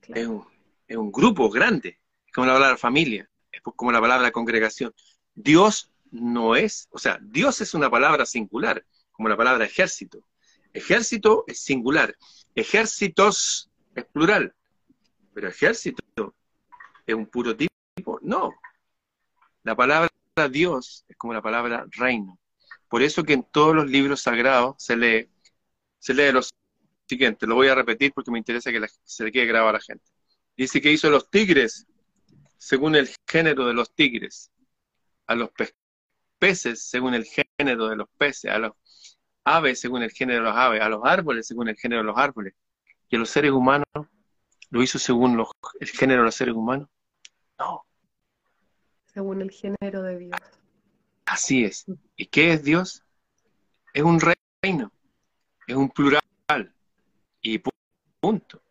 [0.07, 0.45] Es, un,
[0.87, 4.93] es un grupo grande, es como la palabra familia, es como la palabra congregación.
[5.33, 10.23] Dios no es, o sea, Dios es una palabra singular, como la palabra ejército.
[10.73, 12.15] Ejército es singular.
[12.55, 14.53] Ejércitos es plural.
[15.33, 16.35] Pero ejército
[17.05, 18.19] es un puro tipo.
[18.21, 18.53] No.
[19.63, 20.09] La palabra
[20.49, 22.39] Dios es como la palabra reino.
[22.87, 25.29] Por eso que en todos los libros sagrados se lee,
[25.99, 26.41] se lee lo
[27.07, 27.45] siguiente.
[27.45, 30.05] Lo voy a repetir porque me interesa que se le quede grabado a la gente.
[30.57, 31.87] Dice que hizo los tigres
[32.57, 34.51] según el género de los tigres,
[35.27, 35.49] a los
[36.37, 38.73] peces según el género de los peces, a los
[39.45, 42.17] aves según el género de los aves, a los árboles según el género de los
[42.17, 42.53] árboles,
[43.09, 43.85] y a los seres humanos
[44.69, 45.43] lo hizo según
[45.79, 46.89] el género de los seres humanos.
[47.57, 47.85] No.
[49.13, 50.39] Según el género de Dios.
[51.25, 51.85] Así es.
[52.15, 53.03] ¿Y qué es Dios?
[53.93, 54.91] Es un reino,
[55.69, 56.21] es un plural,
[57.41, 57.61] y
[58.19, 58.61] punto.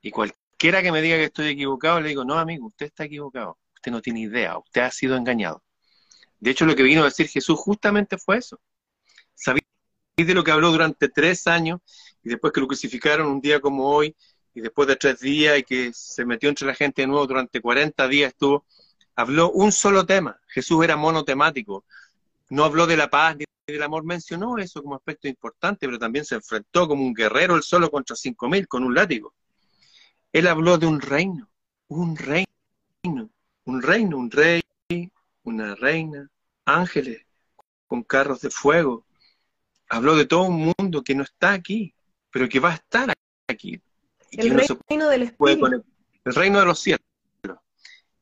[0.00, 3.58] Y cualquiera que me diga que estoy equivocado, le digo, no, amigo, usted está equivocado,
[3.74, 5.62] usted no tiene idea, usted ha sido engañado.
[6.38, 8.60] De hecho, lo que vino a decir Jesús justamente fue eso.
[9.34, 9.62] Sabía
[10.16, 11.80] de lo que habló durante tres años
[12.22, 14.14] y después que lo crucificaron un día como hoy
[14.54, 17.60] y después de tres días y que se metió entre la gente de nuevo durante
[17.60, 18.66] 40 días estuvo,
[19.16, 20.38] habló un solo tema.
[20.46, 21.84] Jesús era monotemático.
[22.52, 26.26] No habló de la paz ni del amor, mencionó eso como aspecto importante, pero también
[26.26, 29.32] se enfrentó como un guerrero él solo contra cinco mil con un látigo.
[30.34, 31.48] Él habló de un reino,
[31.88, 33.30] un reino,
[33.64, 34.60] un reino, un rey,
[35.44, 36.28] una reina,
[36.66, 37.24] ángeles
[37.86, 39.06] con carros de fuego.
[39.88, 41.94] Habló de todo un mundo que no está aquí,
[42.30, 43.14] pero que va a estar
[43.48, 43.80] aquí.
[44.32, 44.60] el
[44.90, 45.84] reino del Espíritu.
[46.22, 47.00] El reino de los cielos.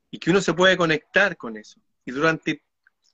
[0.08, 1.80] Y que uno se puede conectar con eso.
[2.04, 2.62] Y durante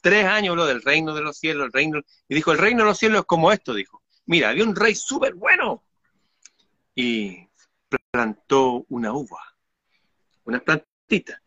[0.07, 2.91] tres años habló del reino de los cielos, el reino, y dijo, el reino de
[2.91, 4.05] los cielos es como esto, dijo.
[4.27, 5.83] Mira, había un rey súper bueno.
[6.95, 7.49] Y
[8.13, 9.41] plantó una uva,
[10.45, 11.41] unas plantitas.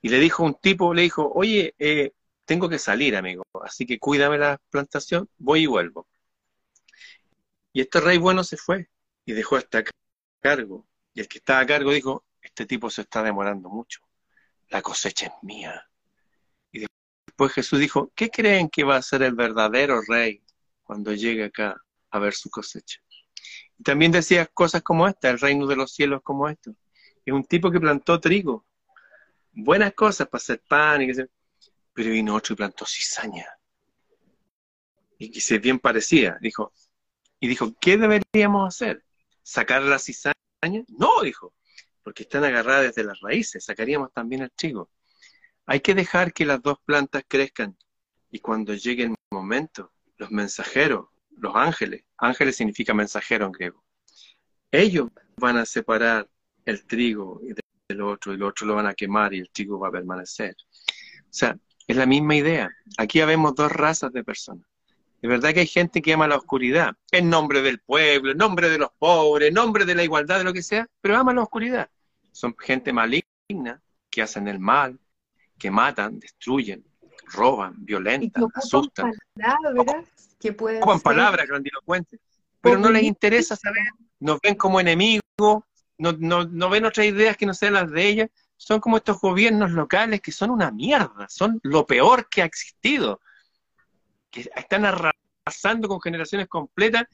[0.00, 2.12] Y le dijo un tipo, le dijo, oye, eh,
[2.44, 6.06] tengo que salir, amigo, así que cuídame la plantación, voy y vuelvo.
[7.72, 8.90] Y este rey bueno se fue
[9.24, 9.82] y dejó hasta
[10.40, 10.86] cargo.
[11.14, 14.02] Y el que estaba a cargo dijo, este tipo se está demorando mucho,
[14.68, 15.84] la cosecha es mía.
[17.34, 20.40] Después Jesús dijo, ¿qué creen que va a ser el verdadero rey
[20.84, 21.74] cuando llegue acá
[22.10, 23.00] a ver su cosecha?
[23.76, 26.76] Y también decía cosas como esta, el reino de los cielos como esto.
[27.26, 28.64] Es un tipo que plantó trigo,
[29.50, 31.26] buenas cosas para hacer pan, y que
[31.92, 33.48] pero vino otro y plantó cizaña.
[35.18, 36.72] Y que se bien parecía, dijo,
[37.40, 39.02] y dijo, ¿qué deberíamos hacer?
[39.42, 40.34] ¿Sacar la cizaña?
[40.86, 41.52] No, dijo,
[42.04, 44.88] porque están agarradas desde las raíces, sacaríamos también el trigo.
[45.66, 47.76] Hay que dejar que las dos plantas crezcan
[48.30, 53.84] y cuando llegue el momento, los mensajeros, los ángeles, ángeles significa mensajero en griego,
[54.70, 56.28] ellos van a separar
[56.64, 57.40] el trigo
[57.88, 60.56] del otro y el otro lo van a quemar y el trigo va a permanecer.
[61.22, 62.70] O sea, es la misma idea.
[62.98, 64.66] Aquí vemos dos razas de personas.
[65.20, 68.68] De verdad que hay gente que ama la oscuridad, en nombre del pueblo, en nombre
[68.68, 71.42] de los pobres, en nombre de la igualdad, de lo que sea, pero ama la
[71.42, 71.88] oscuridad.
[72.32, 74.98] Son gente maligna que hacen el mal,
[75.58, 76.84] que matan, destruyen,
[77.32, 79.12] roban, violentan, asustan.
[79.34, 80.06] Palabras
[80.38, 82.20] que pueden palabras grandilocuentes,
[82.60, 83.82] pero no les interesa saber,
[84.20, 85.22] nos ven como enemigos,
[85.98, 89.20] no, no, no ven otras ideas que no sean las de ellas, son como estos
[89.20, 93.20] gobiernos locales que son una mierda, son lo peor que ha existido
[94.30, 97.04] que están arrasando con generaciones completas,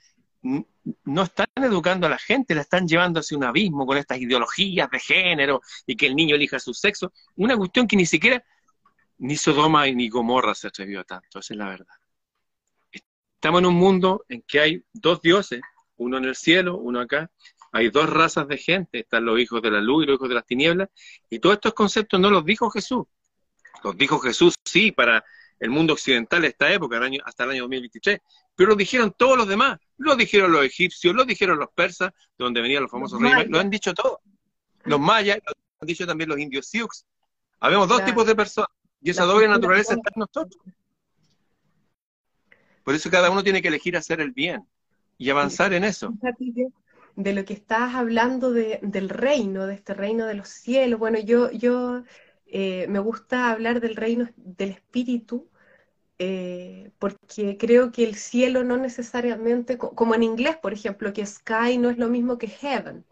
[0.43, 4.91] no están educando a la gente, la están llevando hacia un abismo con estas ideologías
[4.91, 7.13] de género y que el niño elija su sexo.
[7.37, 8.43] Una cuestión que ni siquiera
[9.19, 11.95] ni Sodoma ni Gomorra se atrevió a tanto, esa es la verdad.
[13.35, 15.61] Estamos en un mundo en que hay dos dioses,
[15.97, 17.31] uno en el cielo, uno acá,
[17.73, 20.35] hay dos razas de gente, están los hijos de la luz y los hijos de
[20.35, 20.89] las tinieblas,
[21.29, 23.07] y todos estos conceptos no los dijo Jesús.
[23.85, 25.25] Los dijo Jesús, sí, para
[25.61, 28.21] el mundo occidental de esta época, hasta el año 2023,
[28.57, 32.45] pero lo dijeron todos los demás, lo dijeron los egipcios, lo dijeron los persas, de
[32.45, 34.19] donde venían los famosos reyes, lo han dicho todos.
[34.85, 37.05] Los mayas, lo han dicho también los indios Sioux.
[37.61, 38.71] Habemos dos tipos de personas,
[39.03, 40.63] y esa doble naturaleza está en nosotros.
[42.83, 44.67] Por eso cada uno tiene que elegir hacer el bien
[45.19, 46.13] y avanzar en eso.
[47.17, 51.51] De lo que estás hablando del reino, de este reino de los cielos, bueno, yo,
[51.51, 52.03] yo
[52.53, 55.49] eh, me gusta hablar del reino del espíritu,
[56.19, 61.79] eh, porque creo que el cielo no necesariamente, como en inglés, por ejemplo, que sky
[61.79, 63.05] no es lo mismo que heaven.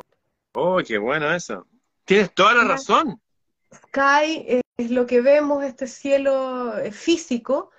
[0.52, 1.66] Oh, qué bueno eso.
[2.04, 3.20] Tienes toda la razón.
[3.72, 7.70] Sky es lo que vemos, este cielo eh, físico,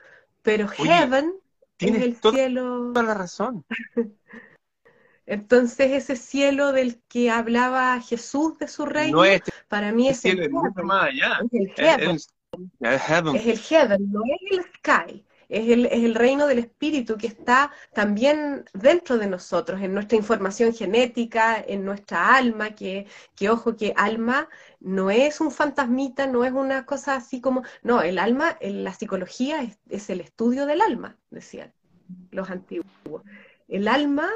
[0.42, 1.34] pero heaven
[1.80, 2.92] es el cielo.
[2.94, 3.66] Toda la razón.
[5.30, 10.40] Entonces ese cielo del que hablaba Jesús de su reino, este para mí es el,
[11.76, 12.16] heaven.
[12.16, 12.24] Es
[12.82, 13.36] el heaven.
[13.36, 15.26] Es el heaven, no es el sky.
[15.48, 20.18] Es el, es el, reino del espíritu que está también dentro de nosotros, en nuestra
[20.18, 24.48] información genética, en nuestra alma, que, que ojo, que alma
[24.80, 28.94] no es un fantasmita, no es una cosa así como, no, el alma, en la
[28.94, 31.72] psicología es, es el estudio del alma, decían
[32.32, 33.24] los antiguos.
[33.68, 34.30] El alma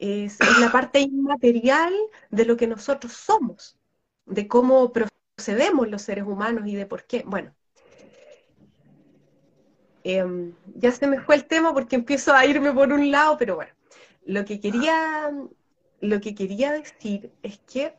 [0.00, 1.92] es, la parte inmaterial
[2.30, 3.76] de lo que nosotros somos.
[4.26, 7.24] de cómo procedemos los seres humanos y de por qué.
[7.26, 7.52] Bueno,
[10.04, 13.56] em, ya se me fue el tema porque empiezo a irme por un lado, pero
[13.56, 13.72] bueno,
[14.24, 15.32] lo que quería,
[16.00, 17.94] lo que quería decir es que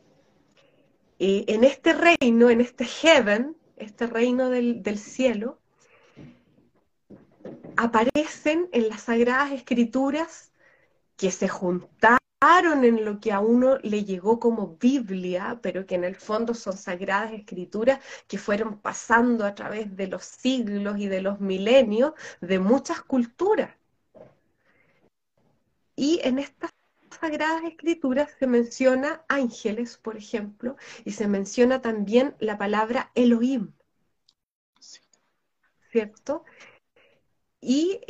[1.19, 5.59] eh, en este reino, en este heaven, este reino del, del cielo,
[7.75, 10.50] aparecen en las sagradas escrituras
[11.21, 16.03] que se juntaron en lo que a uno le llegó como Biblia, pero que en
[16.03, 21.21] el fondo son sagradas escrituras que fueron pasando a través de los siglos y de
[21.21, 23.69] los milenios de muchas culturas.
[25.95, 26.71] Y en estas
[27.19, 33.73] sagradas escrituras se menciona ángeles, por ejemplo, y se menciona también la palabra Elohim,
[35.91, 36.45] ¿cierto?
[37.61, 38.01] Y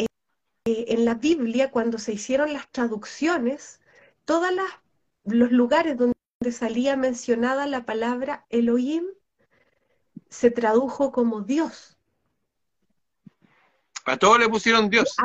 [0.66, 3.82] eh, en la Biblia, cuando se hicieron las traducciones,
[4.26, 4.52] todos
[5.24, 6.16] los lugares donde
[6.52, 9.06] salía mencionada la palabra Elohim
[10.30, 11.98] se tradujo como Dios.
[14.06, 15.16] A todos le pusieron Dios.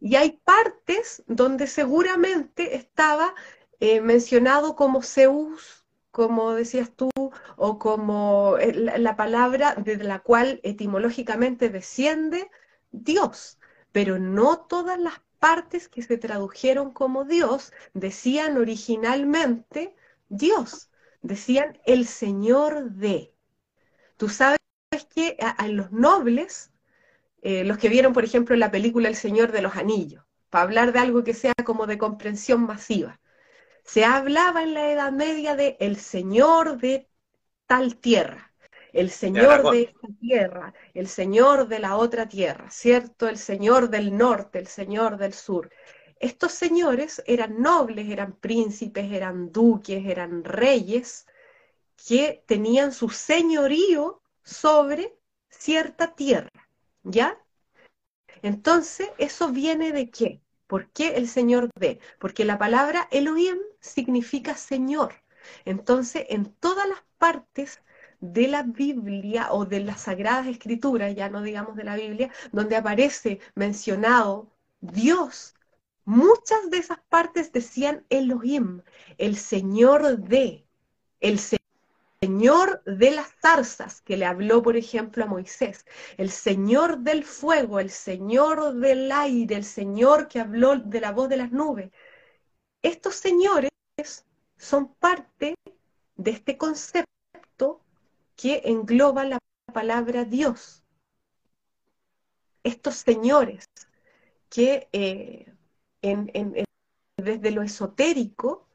[0.00, 3.34] y hay partes donde seguramente estaba
[3.80, 7.10] eh, mencionado como Zeus, como decías tú,
[7.56, 12.50] o como eh, la palabra de la cual etimológicamente desciende
[12.92, 13.59] Dios,
[13.92, 19.94] pero no todas las partes que se tradujeron como Dios decían originalmente
[20.28, 20.90] Dios,
[21.22, 23.34] decían el Señor de.
[24.16, 24.58] Tú sabes
[25.14, 26.70] que a, los nobles,
[27.42, 30.92] eh, los que vieron, por ejemplo, la película El Señor de los Anillos, para hablar
[30.92, 33.20] de algo que sea como de comprensión masiva,
[33.84, 37.08] se hablaba en la Edad Media de el Señor de
[37.66, 38.49] tal tierra
[38.92, 43.28] el Señor de esta tierra, el Señor de la otra tierra, ¿cierto?
[43.28, 45.70] El Señor del norte, el Señor del sur.
[46.18, 51.26] Estos señores eran nobles, eran príncipes, eran duques, eran reyes,
[51.96, 55.16] que tenían su señorío sobre
[55.48, 56.68] cierta tierra,
[57.02, 57.38] ¿ya?
[58.42, 60.40] Entonces, ¿eso viene de qué?
[60.66, 62.00] ¿Por qué el Señor de?
[62.18, 65.14] Porque la palabra Elohim significa Señor.
[65.64, 67.80] Entonces, en todas las partes
[68.20, 72.76] de la Biblia o de las Sagradas Escrituras, ya no digamos de la Biblia, donde
[72.76, 75.54] aparece mencionado Dios,
[76.04, 78.82] muchas de esas partes decían Elohim,
[79.18, 80.66] el Señor de,
[81.20, 81.38] el
[82.22, 85.86] Señor de las zarzas, que le habló, por ejemplo, a Moisés,
[86.18, 91.28] el Señor del fuego, el Señor del aire, el Señor que habló de la voz
[91.28, 91.90] de las nubes.
[92.82, 93.70] Estos señores
[94.56, 95.54] son parte
[96.16, 97.80] de este concepto
[98.40, 99.38] que engloba la
[99.72, 100.82] palabra Dios.
[102.64, 103.66] Estos señores
[104.48, 105.52] que eh,
[107.16, 108.66] desde lo esotérico,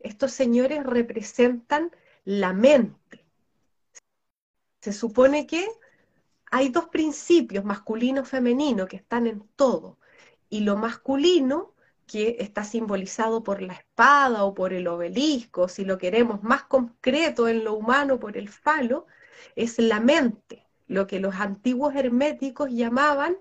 [0.00, 1.90] estos señores representan
[2.24, 3.24] la mente.
[4.82, 5.66] Se supone que
[6.50, 9.98] hay dos principios, masculino y femenino, que están en todo.
[10.50, 11.72] Y lo masculino,
[12.08, 17.46] que está simbolizado por la espada o por el obelisco, si lo queremos más concreto
[17.48, 19.06] en lo humano, por el falo,
[19.54, 23.36] es la mente, lo que los antiguos herméticos llamaban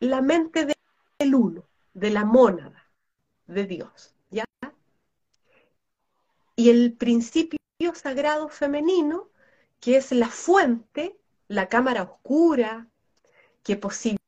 [0.00, 2.90] la mente del uno, de la mónada
[3.46, 4.44] de Dios, ¿ya?
[6.56, 7.58] Y el principio
[7.94, 9.28] sagrado femenino,
[9.80, 12.88] que es la fuente, la cámara oscura,
[13.62, 14.23] que posibilita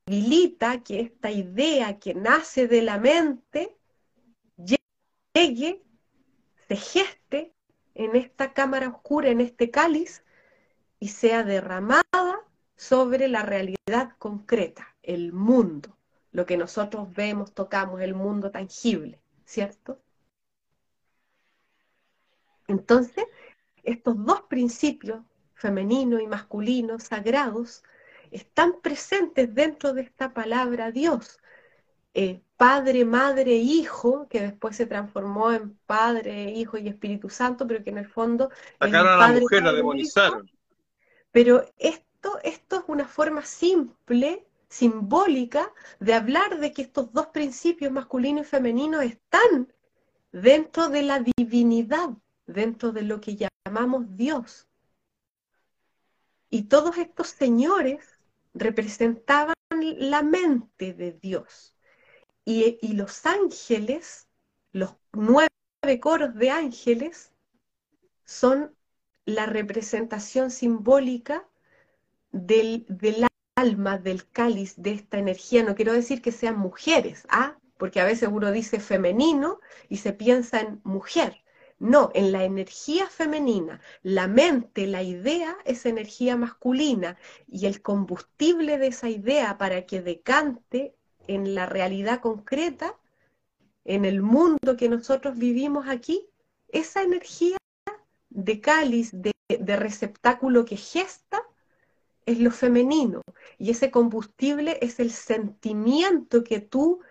[0.85, 3.75] que esta idea que nace de la mente
[5.35, 5.83] llegue,
[6.67, 7.53] se geste
[7.93, 10.23] en esta cámara oscura, en este cáliz,
[10.99, 12.39] y sea derramada
[12.75, 15.97] sobre la realidad concreta, el mundo,
[16.31, 19.99] lo que nosotros vemos, tocamos, el mundo tangible, ¿cierto?
[22.67, 23.25] Entonces,
[23.83, 25.21] estos dos principios,
[25.53, 27.83] femenino y masculino, sagrados,
[28.31, 31.39] están presentes dentro de esta palabra Dios.
[32.13, 37.83] Eh, padre, madre, hijo, que después se transformó en Padre, Hijo y Espíritu Santo, pero
[37.83, 38.49] que en el fondo...
[38.79, 40.49] Sacaron a la mujer, la demonizaron.
[41.31, 47.91] pero esto, esto es una forma simple, simbólica, de hablar de que estos dos principios,
[47.91, 49.71] masculino y femenino, están
[50.31, 52.09] dentro de la divinidad,
[52.47, 54.67] dentro de lo que llamamos Dios.
[56.49, 58.16] Y todos estos señores
[58.59, 61.75] representaban la mente de Dios.
[62.45, 64.27] Y, los ángeles,
[64.71, 65.49] los nueve
[65.99, 67.33] coros de ángeles,
[68.23, 68.75] son
[69.25, 71.47] la representación simbólica
[72.31, 72.85] del,
[73.55, 75.63] alma, del cáliz, de esta energía.
[75.63, 77.57] No quiero decir que sean mujeres, ¿ah?
[77.77, 81.43] porque a veces uno dice femenino y se piensa en mujer,
[81.79, 87.17] No, en la energía femenina, la mente, la idea es energía masculina
[87.47, 90.95] y el combustible de esa idea para que decante
[91.27, 92.95] en la realidad concreta,
[93.85, 96.27] en el mundo que nosotros vivimos aquí,
[96.69, 97.57] esa energía
[98.29, 101.43] de cáliz, de, de receptáculo que gesta,
[102.25, 103.21] es lo femenino.
[103.59, 107.01] Y ese combustible es el sentimiento que tú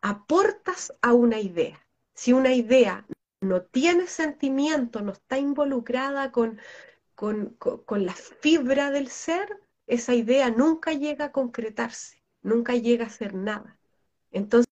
[0.00, 1.84] aportas a una idea.
[2.14, 3.04] Si una idea
[3.40, 6.58] no tiene sentimiento, no está involucrada con,
[7.14, 7.56] con,
[7.90, 9.48] la fibra del ser,
[9.86, 13.78] esa idea nunca llega a concretarse, nunca llega a ser nada.
[14.30, 14.66] Entonces,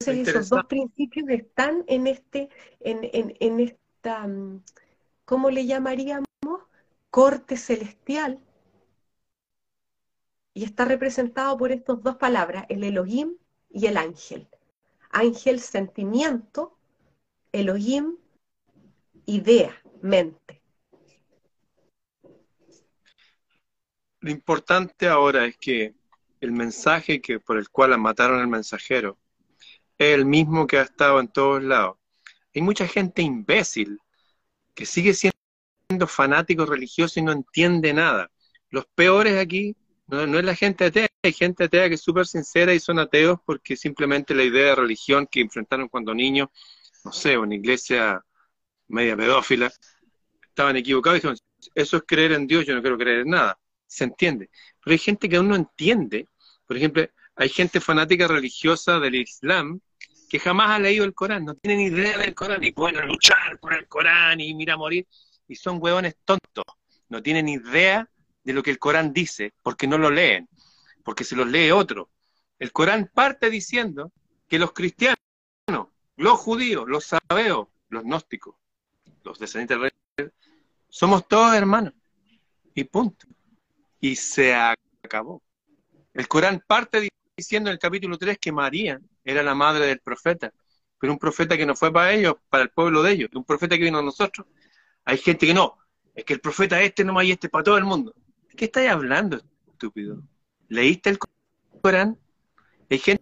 [0.00, 2.48] esos dos principios están en este,
[2.80, 4.62] en, en, en esta, mm,
[5.24, 6.26] ¿cómo le llamaríamos?
[7.10, 8.40] Corte celestial.
[10.54, 13.36] Y está representado por estas dos palabras, el Elohim
[13.68, 14.48] y el ángel.
[15.10, 16.76] Ángel, sentimiento,
[17.52, 18.16] Elohim,
[19.26, 20.62] idea, mente.
[24.20, 25.94] Lo importante ahora es que
[26.40, 29.18] el mensaje que por el cual mataron al mensajero
[29.98, 31.96] es el mismo que ha estado en todos lados.
[32.54, 33.98] Hay mucha gente imbécil
[34.74, 38.30] que sigue siendo fanático religioso y no entiende nada.
[38.70, 39.76] Los peores aquí
[40.06, 42.98] no, no es la gente atea, hay gente atea que es súper sincera y son
[42.98, 46.48] ateos porque simplemente la idea de religión que enfrentaron cuando niños
[47.04, 48.24] no sé, una iglesia
[48.88, 49.72] media pedófila,
[50.42, 51.38] estaban equivocados y dijeron,
[51.74, 53.58] eso es creer en Dios, yo no quiero creer en nada.
[53.86, 54.50] Se entiende.
[54.82, 56.28] Pero hay gente que aún no entiende.
[56.66, 59.80] Por ejemplo, hay gente fanática religiosa del Islam
[60.28, 63.74] que jamás ha leído el Corán, no tienen idea del Corán y pueden luchar por
[63.74, 65.06] el Corán y mira morir.
[65.48, 66.64] Y son huevones tontos.
[67.08, 68.08] No tienen idea
[68.44, 70.48] de lo que el Corán dice porque no lo leen,
[71.02, 72.10] porque se los lee otro.
[72.60, 74.12] El Corán parte diciendo
[74.46, 75.18] que los cristianos
[76.20, 78.54] los judíos, los sabeos, los gnósticos,
[79.24, 80.32] los descendientes de
[80.90, 81.94] somos todos hermanos.
[82.74, 83.26] Y punto.
[84.00, 85.42] Y se acabó.
[86.12, 90.52] El Corán parte diciendo en el capítulo 3 que María era la madre del profeta,
[90.98, 93.78] pero un profeta que no fue para ellos, para el pueblo de ellos, un profeta
[93.78, 94.46] que vino a nosotros.
[95.06, 95.78] Hay gente que no,
[96.14, 98.14] es que el profeta este no hay este para todo el mundo.
[98.48, 99.40] ¿De qué estáis hablando,
[99.70, 100.22] estúpido?
[100.68, 101.18] ¿Leíste el
[101.80, 102.18] Corán?
[102.90, 103.19] Hay gente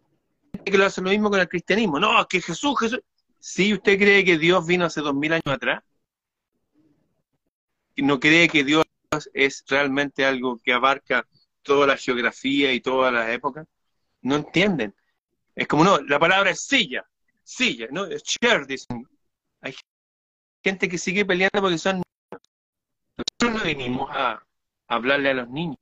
[0.64, 1.98] que lo hace lo mismo con el cristianismo.
[1.98, 3.00] No, que Jesús, Jesús.
[3.38, 5.82] ¿Sí usted cree que Dios vino hace dos mil años atrás?
[7.94, 8.84] ¿Y no cree que Dios
[9.32, 11.26] es realmente algo que abarca
[11.62, 13.66] toda la geografía y todas las épocas?
[14.22, 14.94] No entienden.
[15.54, 17.04] Es como, no, la palabra es silla,
[17.42, 19.04] silla, no, es chair, dicen.
[19.60, 19.74] Hay
[20.62, 22.02] gente que sigue peleando porque son...
[22.30, 24.40] Nosotros no venimos a
[24.86, 25.78] hablarle a los niños.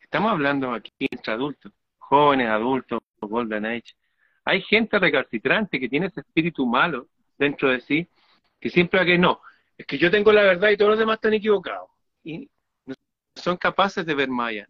[0.00, 3.94] Estamos hablando aquí entre adultos, jóvenes, adultos, Golden Age.
[4.44, 7.08] Hay gente recalcitrante que tiene ese espíritu malo
[7.38, 8.08] dentro de sí,
[8.58, 9.40] que siempre que no,
[9.76, 11.88] es que yo tengo la verdad y todos los demás están equivocados.
[12.22, 12.50] Y
[12.84, 12.94] no
[13.34, 14.66] son capaces de ver Maya.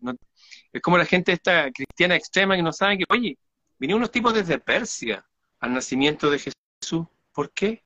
[0.73, 3.37] es como la gente esta cristiana extrema que no sabe que, oye,
[3.79, 5.25] vinieron unos tipos desde Persia
[5.59, 7.07] al nacimiento de Jesús.
[7.33, 7.83] ¿Por qué?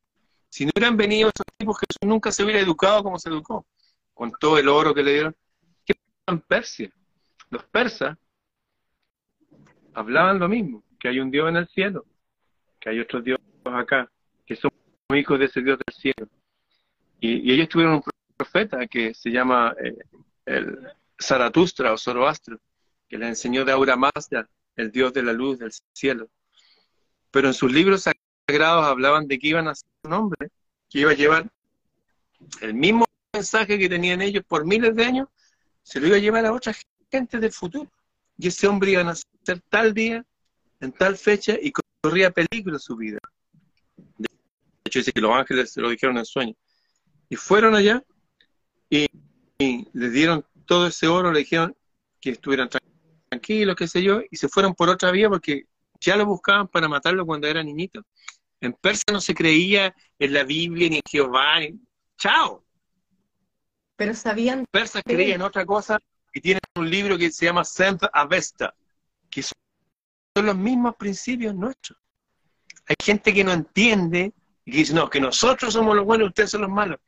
[0.50, 3.66] Si no hubieran venido esos tipos, Jesús nunca se hubiera educado como se educó,
[4.12, 5.36] con todo el oro que le dieron.
[5.84, 5.94] ¿Qué
[6.26, 6.92] en Persia?
[7.50, 8.16] Los persas
[9.94, 12.04] hablaban lo mismo, que hay un Dios en el cielo,
[12.80, 14.10] que hay otros dioses acá,
[14.44, 14.70] que son
[15.14, 16.28] hijos de ese Dios del cielo.
[17.20, 18.02] Y, ellos tuvieron un
[18.36, 19.96] profeta que se llama eh,
[20.44, 20.78] el
[21.20, 22.58] Zaratustra o Zoroastro,
[23.08, 26.28] que le enseñó de Aura Mazda, el Dios de la luz del cielo.
[27.30, 28.04] Pero en sus libros
[28.46, 30.50] sagrados hablaban de que iban a ser un hombre,
[30.90, 31.48] que iba a llevar
[32.60, 35.28] el mismo mensaje que tenían ellos por miles de años,
[35.82, 36.74] se lo iba a llevar a otra
[37.10, 37.90] gente del futuro.
[38.36, 39.33] Y ese hombre iba a nacer
[39.68, 40.24] tal día,
[40.80, 41.72] en tal fecha, y
[42.02, 43.18] corría peligro su vida.
[44.18, 44.28] De
[44.84, 46.54] hecho, dice que los ángeles se lo dijeron en sueño.
[47.28, 48.02] Y fueron allá
[48.90, 49.06] y,
[49.58, 51.74] les dieron todo ese oro, le dijeron
[52.20, 52.68] que estuvieran
[53.28, 55.64] tranquilos, qué sé yo, y se fueron por otra vía porque
[56.00, 58.02] ya lo buscaban para matarlo cuando era niñito.
[58.60, 61.60] En Persia no se creía en la Biblia ni en Jehová.
[62.18, 62.64] ¡Chao!
[63.96, 64.64] Pero sabían.
[64.70, 65.98] Persas creían en otra cosa
[66.32, 68.74] y tienen un libro que se llama Sent Avesta,
[69.34, 71.98] que son los mismos principios nuestros.
[72.86, 74.32] Hay gente que no entiende
[74.64, 77.00] y que dice, no, que nosotros somos los buenos y ustedes son los malos.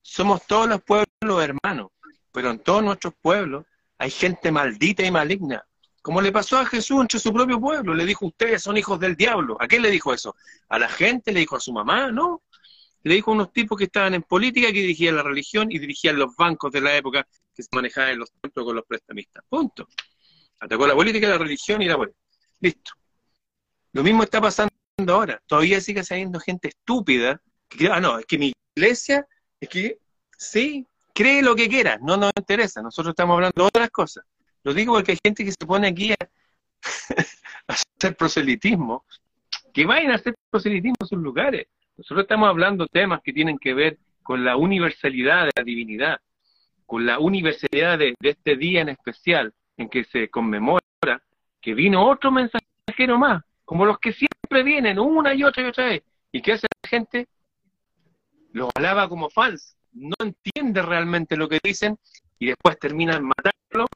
[0.00, 1.88] Somos todos los pueblos hermanos,
[2.30, 3.64] pero en todos nuestros pueblos
[3.98, 5.66] hay gente maldita y maligna.
[6.00, 9.16] Como le pasó a Jesús entre su propio pueblo, le dijo, ustedes son hijos del
[9.16, 9.56] diablo.
[9.58, 10.36] ¿A quién le dijo eso?
[10.68, 11.32] ¿A la gente?
[11.32, 12.12] ¿Le dijo a su mamá?
[12.12, 12.42] No.
[13.02, 16.18] Le dijo a unos tipos que estaban en política, que dirigían la religión y dirigían
[16.18, 19.42] los bancos de la época que se manejaba en los templos con los prestamistas.
[19.48, 19.88] Punto.
[20.64, 22.20] Atacó la política, la religión y la política.
[22.60, 22.92] Listo.
[23.92, 24.72] Lo mismo está pasando
[25.08, 25.40] ahora.
[25.46, 27.40] Todavía sigue saliendo gente estúpida
[27.90, 29.26] ah, no, es que mi iglesia,
[29.60, 29.98] es que,
[30.36, 34.24] sí, cree lo que quiera, no nos interesa, nosotros estamos hablando de otras cosas.
[34.62, 36.16] Lo digo porque hay gente que se pone aquí a,
[37.68, 39.04] hacer proselitismo,
[39.72, 41.66] que vayan a hacer proselitismo en sus lugares.
[41.96, 46.18] Nosotros estamos hablando temas que tienen que ver con la universalidad de la divinidad,
[46.86, 50.80] con la universalidad de, este día en especial, en que se conmemora
[51.60, 55.86] que vino otro mensajero más, como los que siempre vienen una y otra y otra
[55.86, 56.02] vez.
[56.30, 57.28] ¿Y que hace la gente?
[58.52, 61.98] Los alaba como fans, no entiende realmente lo que dicen
[62.38, 63.86] y después terminan matando,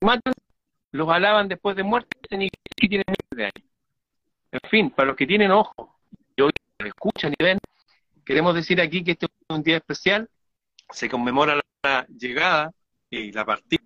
[0.00, 0.34] matan,
[0.92, 3.70] los alaban después de muerte y tienen miles de años.
[4.52, 5.88] En fin, para los que tienen ojos
[6.36, 6.42] y
[6.86, 7.58] escuchan y ven,
[8.24, 10.28] queremos decir aquí que este es un día especial,
[10.90, 12.72] se conmemora la llegada
[13.10, 13.82] y la partida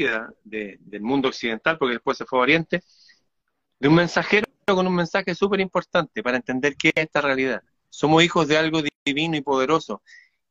[0.00, 2.82] del mundo occidental, porque después se fue a Oriente,
[3.78, 7.62] de un mensajero con un mensaje súper importante para entender qué es esta realidad.
[7.88, 10.02] Somos hijos de algo divino y poderoso,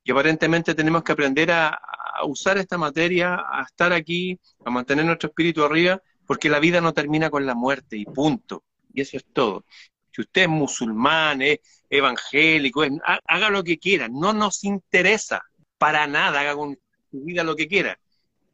[0.03, 5.05] y aparentemente tenemos que aprender a, a usar esta materia, a estar aquí, a mantener
[5.05, 8.63] nuestro espíritu arriba, porque la vida no termina con la muerte y punto.
[8.93, 9.65] Y eso es todo.
[10.11, 15.43] Si usted es musulmán, es evangélico, haga lo que quiera, no nos interesa
[15.77, 16.77] para nada, haga con
[17.11, 17.99] su vida lo que quiera.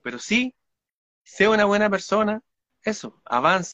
[0.01, 0.53] Pero sí,
[1.23, 2.41] sea una buena persona,
[2.83, 3.73] eso, avance,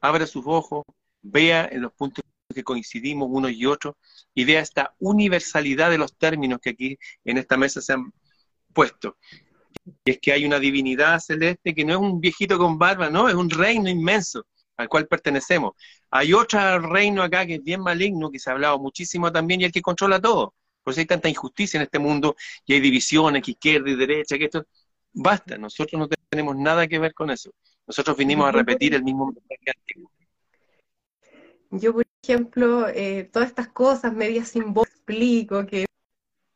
[0.00, 0.84] abra sus ojos,
[1.22, 3.94] vea en los puntos que coincidimos unos y otros
[4.34, 8.12] y vea esta universalidad de los términos que aquí en esta mesa se han
[8.72, 9.16] puesto.
[10.04, 13.28] Y es que hay una divinidad celeste que no es un viejito con barba, no,
[13.28, 14.46] es un reino inmenso
[14.76, 15.72] al cual pertenecemos.
[16.10, 19.64] Hay otro reino acá que es bien maligno, que se ha hablado muchísimo también, y
[19.64, 20.54] el que controla todo.
[20.82, 22.34] Por eso hay tanta injusticia en este mundo,
[22.64, 24.66] y hay divisiones, que izquierda y derecha, que esto...
[25.12, 26.19] Basta, nosotros no tenemos
[26.56, 27.50] nada que ver con eso.
[27.86, 30.10] Nosotros vinimos a repetir el mismo mensaje antiguo.
[31.70, 35.86] Yo, por ejemplo, eh, todas estas cosas medias sin voz explico, que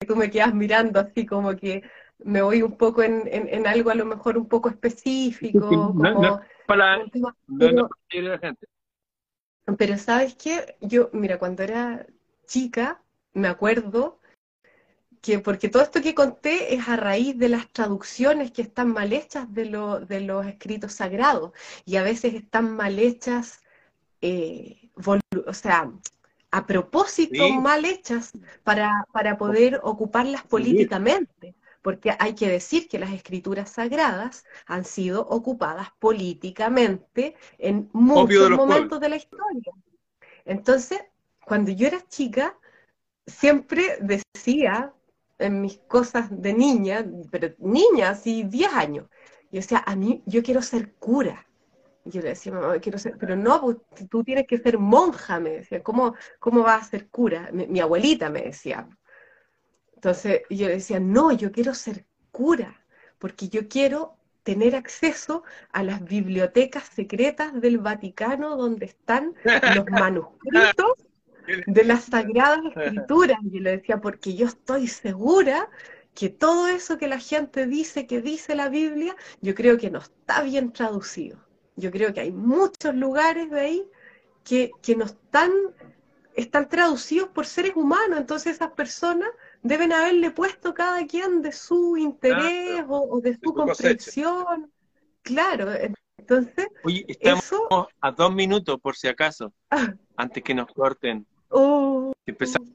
[0.06, 1.82] tú me quedas mirando así como que
[2.18, 7.04] me voy un poco en, en, algo a lo mejor un poco específico, como para
[7.58, 7.88] pero,
[8.40, 8.66] gente.
[9.78, 12.06] Pero sabes qué, yo, mira, cuando era
[12.46, 13.02] chica,
[13.32, 14.20] me acuerdo
[15.24, 19.14] que, porque todo esto que conté es a raíz de las traducciones que están mal
[19.14, 21.52] hechas de, lo, de los escritos sagrados,
[21.86, 23.62] y a veces están mal hechas,
[24.20, 24.90] eh,
[25.46, 25.90] o sea,
[26.50, 28.32] a propósito mal hechas
[28.64, 31.54] para, para poder ocuparlas políticamente.
[31.80, 39.00] Porque hay que decir que las escrituras sagradas han sido ocupadas políticamente en muchos momentos
[39.00, 39.72] de la historia.
[40.46, 41.00] Entonces,
[41.44, 42.56] cuando yo era chica,
[43.26, 44.93] siempre decía
[45.38, 49.06] en mis cosas de niña, pero niña, así 10 años,
[49.50, 51.46] yo decía, a mí, yo quiero ser cura.
[52.04, 55.50] Yo le decía, mamá, quiero ser, pero no, pues, tú tienes que ser monja, me
[55.50, 57.50] decía, ¿cómo, cómo vas a ser cura?
[57.52, 58.88] mi abuelita me decía,
[59.94, 62.84] entonces yo decía, no, yo quiero ser cura,
[63.18, 69.34] porque yo quiero tener acceso a las bibliotecas secretas del Vaticano donde están
[69.74, 70.92] los manuscritos
[71.66, 73.38] de las Sagradas Escrituras.
[73.50, 75.68] Y le decía, porque yo estoy segura
[76.14, 79.98] que todo eso que la gente dice, que dice la Biblia, yo creo que no
[79.98, 81.38] está bien traducido.
[81.76, 83.90] Yo creo que hay muchos lugares de ahí
[84.44, 85.50] que, que no están,
[86.34, 88.20] están traducidos por seres humanos.
[88.20, 89.28] Entonces esas personas
[89.62, 94.70] deben haberle puesto cada quien de su interés o, de su comprensión.
[95.22, 95.72] Claro,
[96.16, 96.68] entonces.
[96.84, 99.94] Oye, estamos a dos minutos por si acaso, ah.
[100.16, 101.26] antes que nos corten.
[101.56, 102.12] Oh.
[102.26, 102.68] Empezamos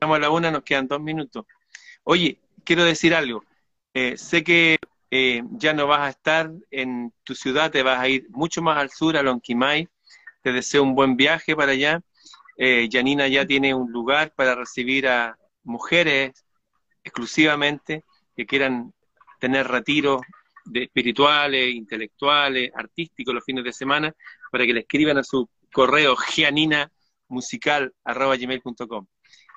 [0.00, 1.46] a la una, nos quedan dos minutos.
[2.04, 3.42] Oye, quiero decir algo.
[3.94, 4.78] Eh, sé que
[5.10, 8.76] eh, ya no vas a estar en tu ciudad, te vas a ir mucho más
[8.76, 9.88] al sur, a Lonquimay.
[10.42, 12.02] Te deseo un buen viaje para allá.
[12.58, 16.44] Eh, Janina ya tiene un lugar para recibir a, mujeres
[17.04, 18.04] exclusivamente
[18.36, 18.92] que quieran
[19.38, 20.20] tener retiros
[20.64, 24.14] de espirituales, intelectuales, artísticos los fines de semana,
[24.50, 26.16] para que le escriban a su correo
[27.28, 29.06] gianinamusical.com.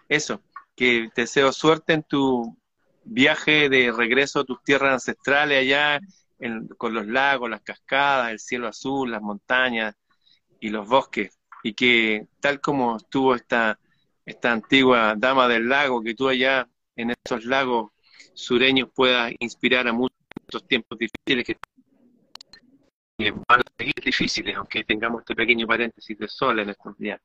[0.07, 0.41] Eso,
[0.75, 2.57] que te deseo suerte en tu
[3.03, 5.99] viaje de regreso a tus tierras ancestrales allá,
[6.77, 9.95] con los lagos, las cascadas, el cielo azul, las montañas
[10.59, 13.79] y los bosques, y que tal como estuvo esta
[14.25, 17.91] esta antigua dama del lago, que tú allá en esos lagos
[18.33, 21.57] sureños puedas inspirar a muchos tiempos difíciles que
[23.47, 27.19] van a seguir difíciles, aunque tengamos este pequeño paréntesis de sol en estos días.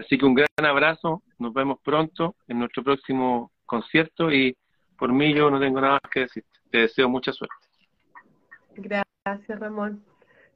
[0.00, 4.56] Así que un gran abrazo, nos vemos pronto en nuestro próximo concierto y
[4.98, 6.44] por mí yo no tengo nada más que decir.
[6.70, 7.54] Te deseo mucha suerte.
[8.76, 10.02] Gracias, Ramón.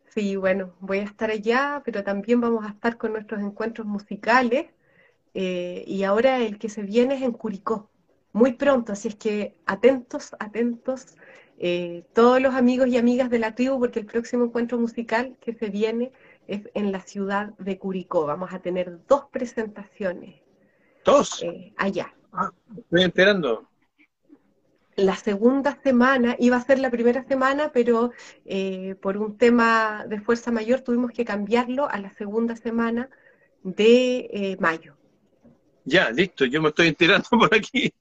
[0.08, 4.66] Sí, bueno, voy a estar allá, pero también vamos a estar con nuestros encuentros musicales
[5.34, 7.90] eh, y ahora el que se viene es en Curicó,
[8.32, 11.16] muy pronto, así es que atentos, atentos,
[11.58, 15.52] eh, todos los amigos y amigas de la tribu, porque el próximo encuentro musical que
[15.52, 16.12] se viene
[16.46, 18.26] es en la ciudad de Curicó.
[18.26, 20.40] Vamos a tener dos presentaciones.
[21.04, 21.42] ¿Dos?
[21.42, 22.14] Eh, allá.
[22.32, 23.68] Ah, estoy enterando.
[24.96, 28.12] La segunda semana, iba a ser la primera semana, pero
[28.44, 33.10] eh, por un tema de fuerza mayor tuvimos que cambiarlo a la segunda semana
[33.62, 34.96] de eh, mayo.
[35.84, 37.92] Ya, listo, yo me estoy enterando por aquí.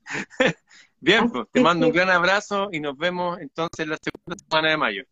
[1.00, 4.78] Bien, pues, te mando un gran abrazo y nos vemos entonces la segunda semana de
[4.78, 5.04] mayo.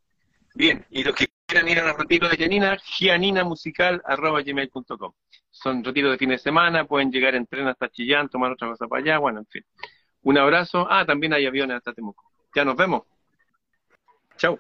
[0.54, 5.14] Bien, y los que quieran a los retiros de Janina, gianinamusical.gmail.com.
[5.50, 8.88] Son retiros de fin de semana, pueden llegar en tren hasta Chillán, tomar otra cosa
[8.88, 9.66] para allá, bueno, en fin.
[10.24, 10.88] Un abrazo.
[10.90, 12.24] Ah, también hay aviones hasta Temuco.
[12.56, 13.04] Ya nos vemos.
[14.38, 14.58] Chao.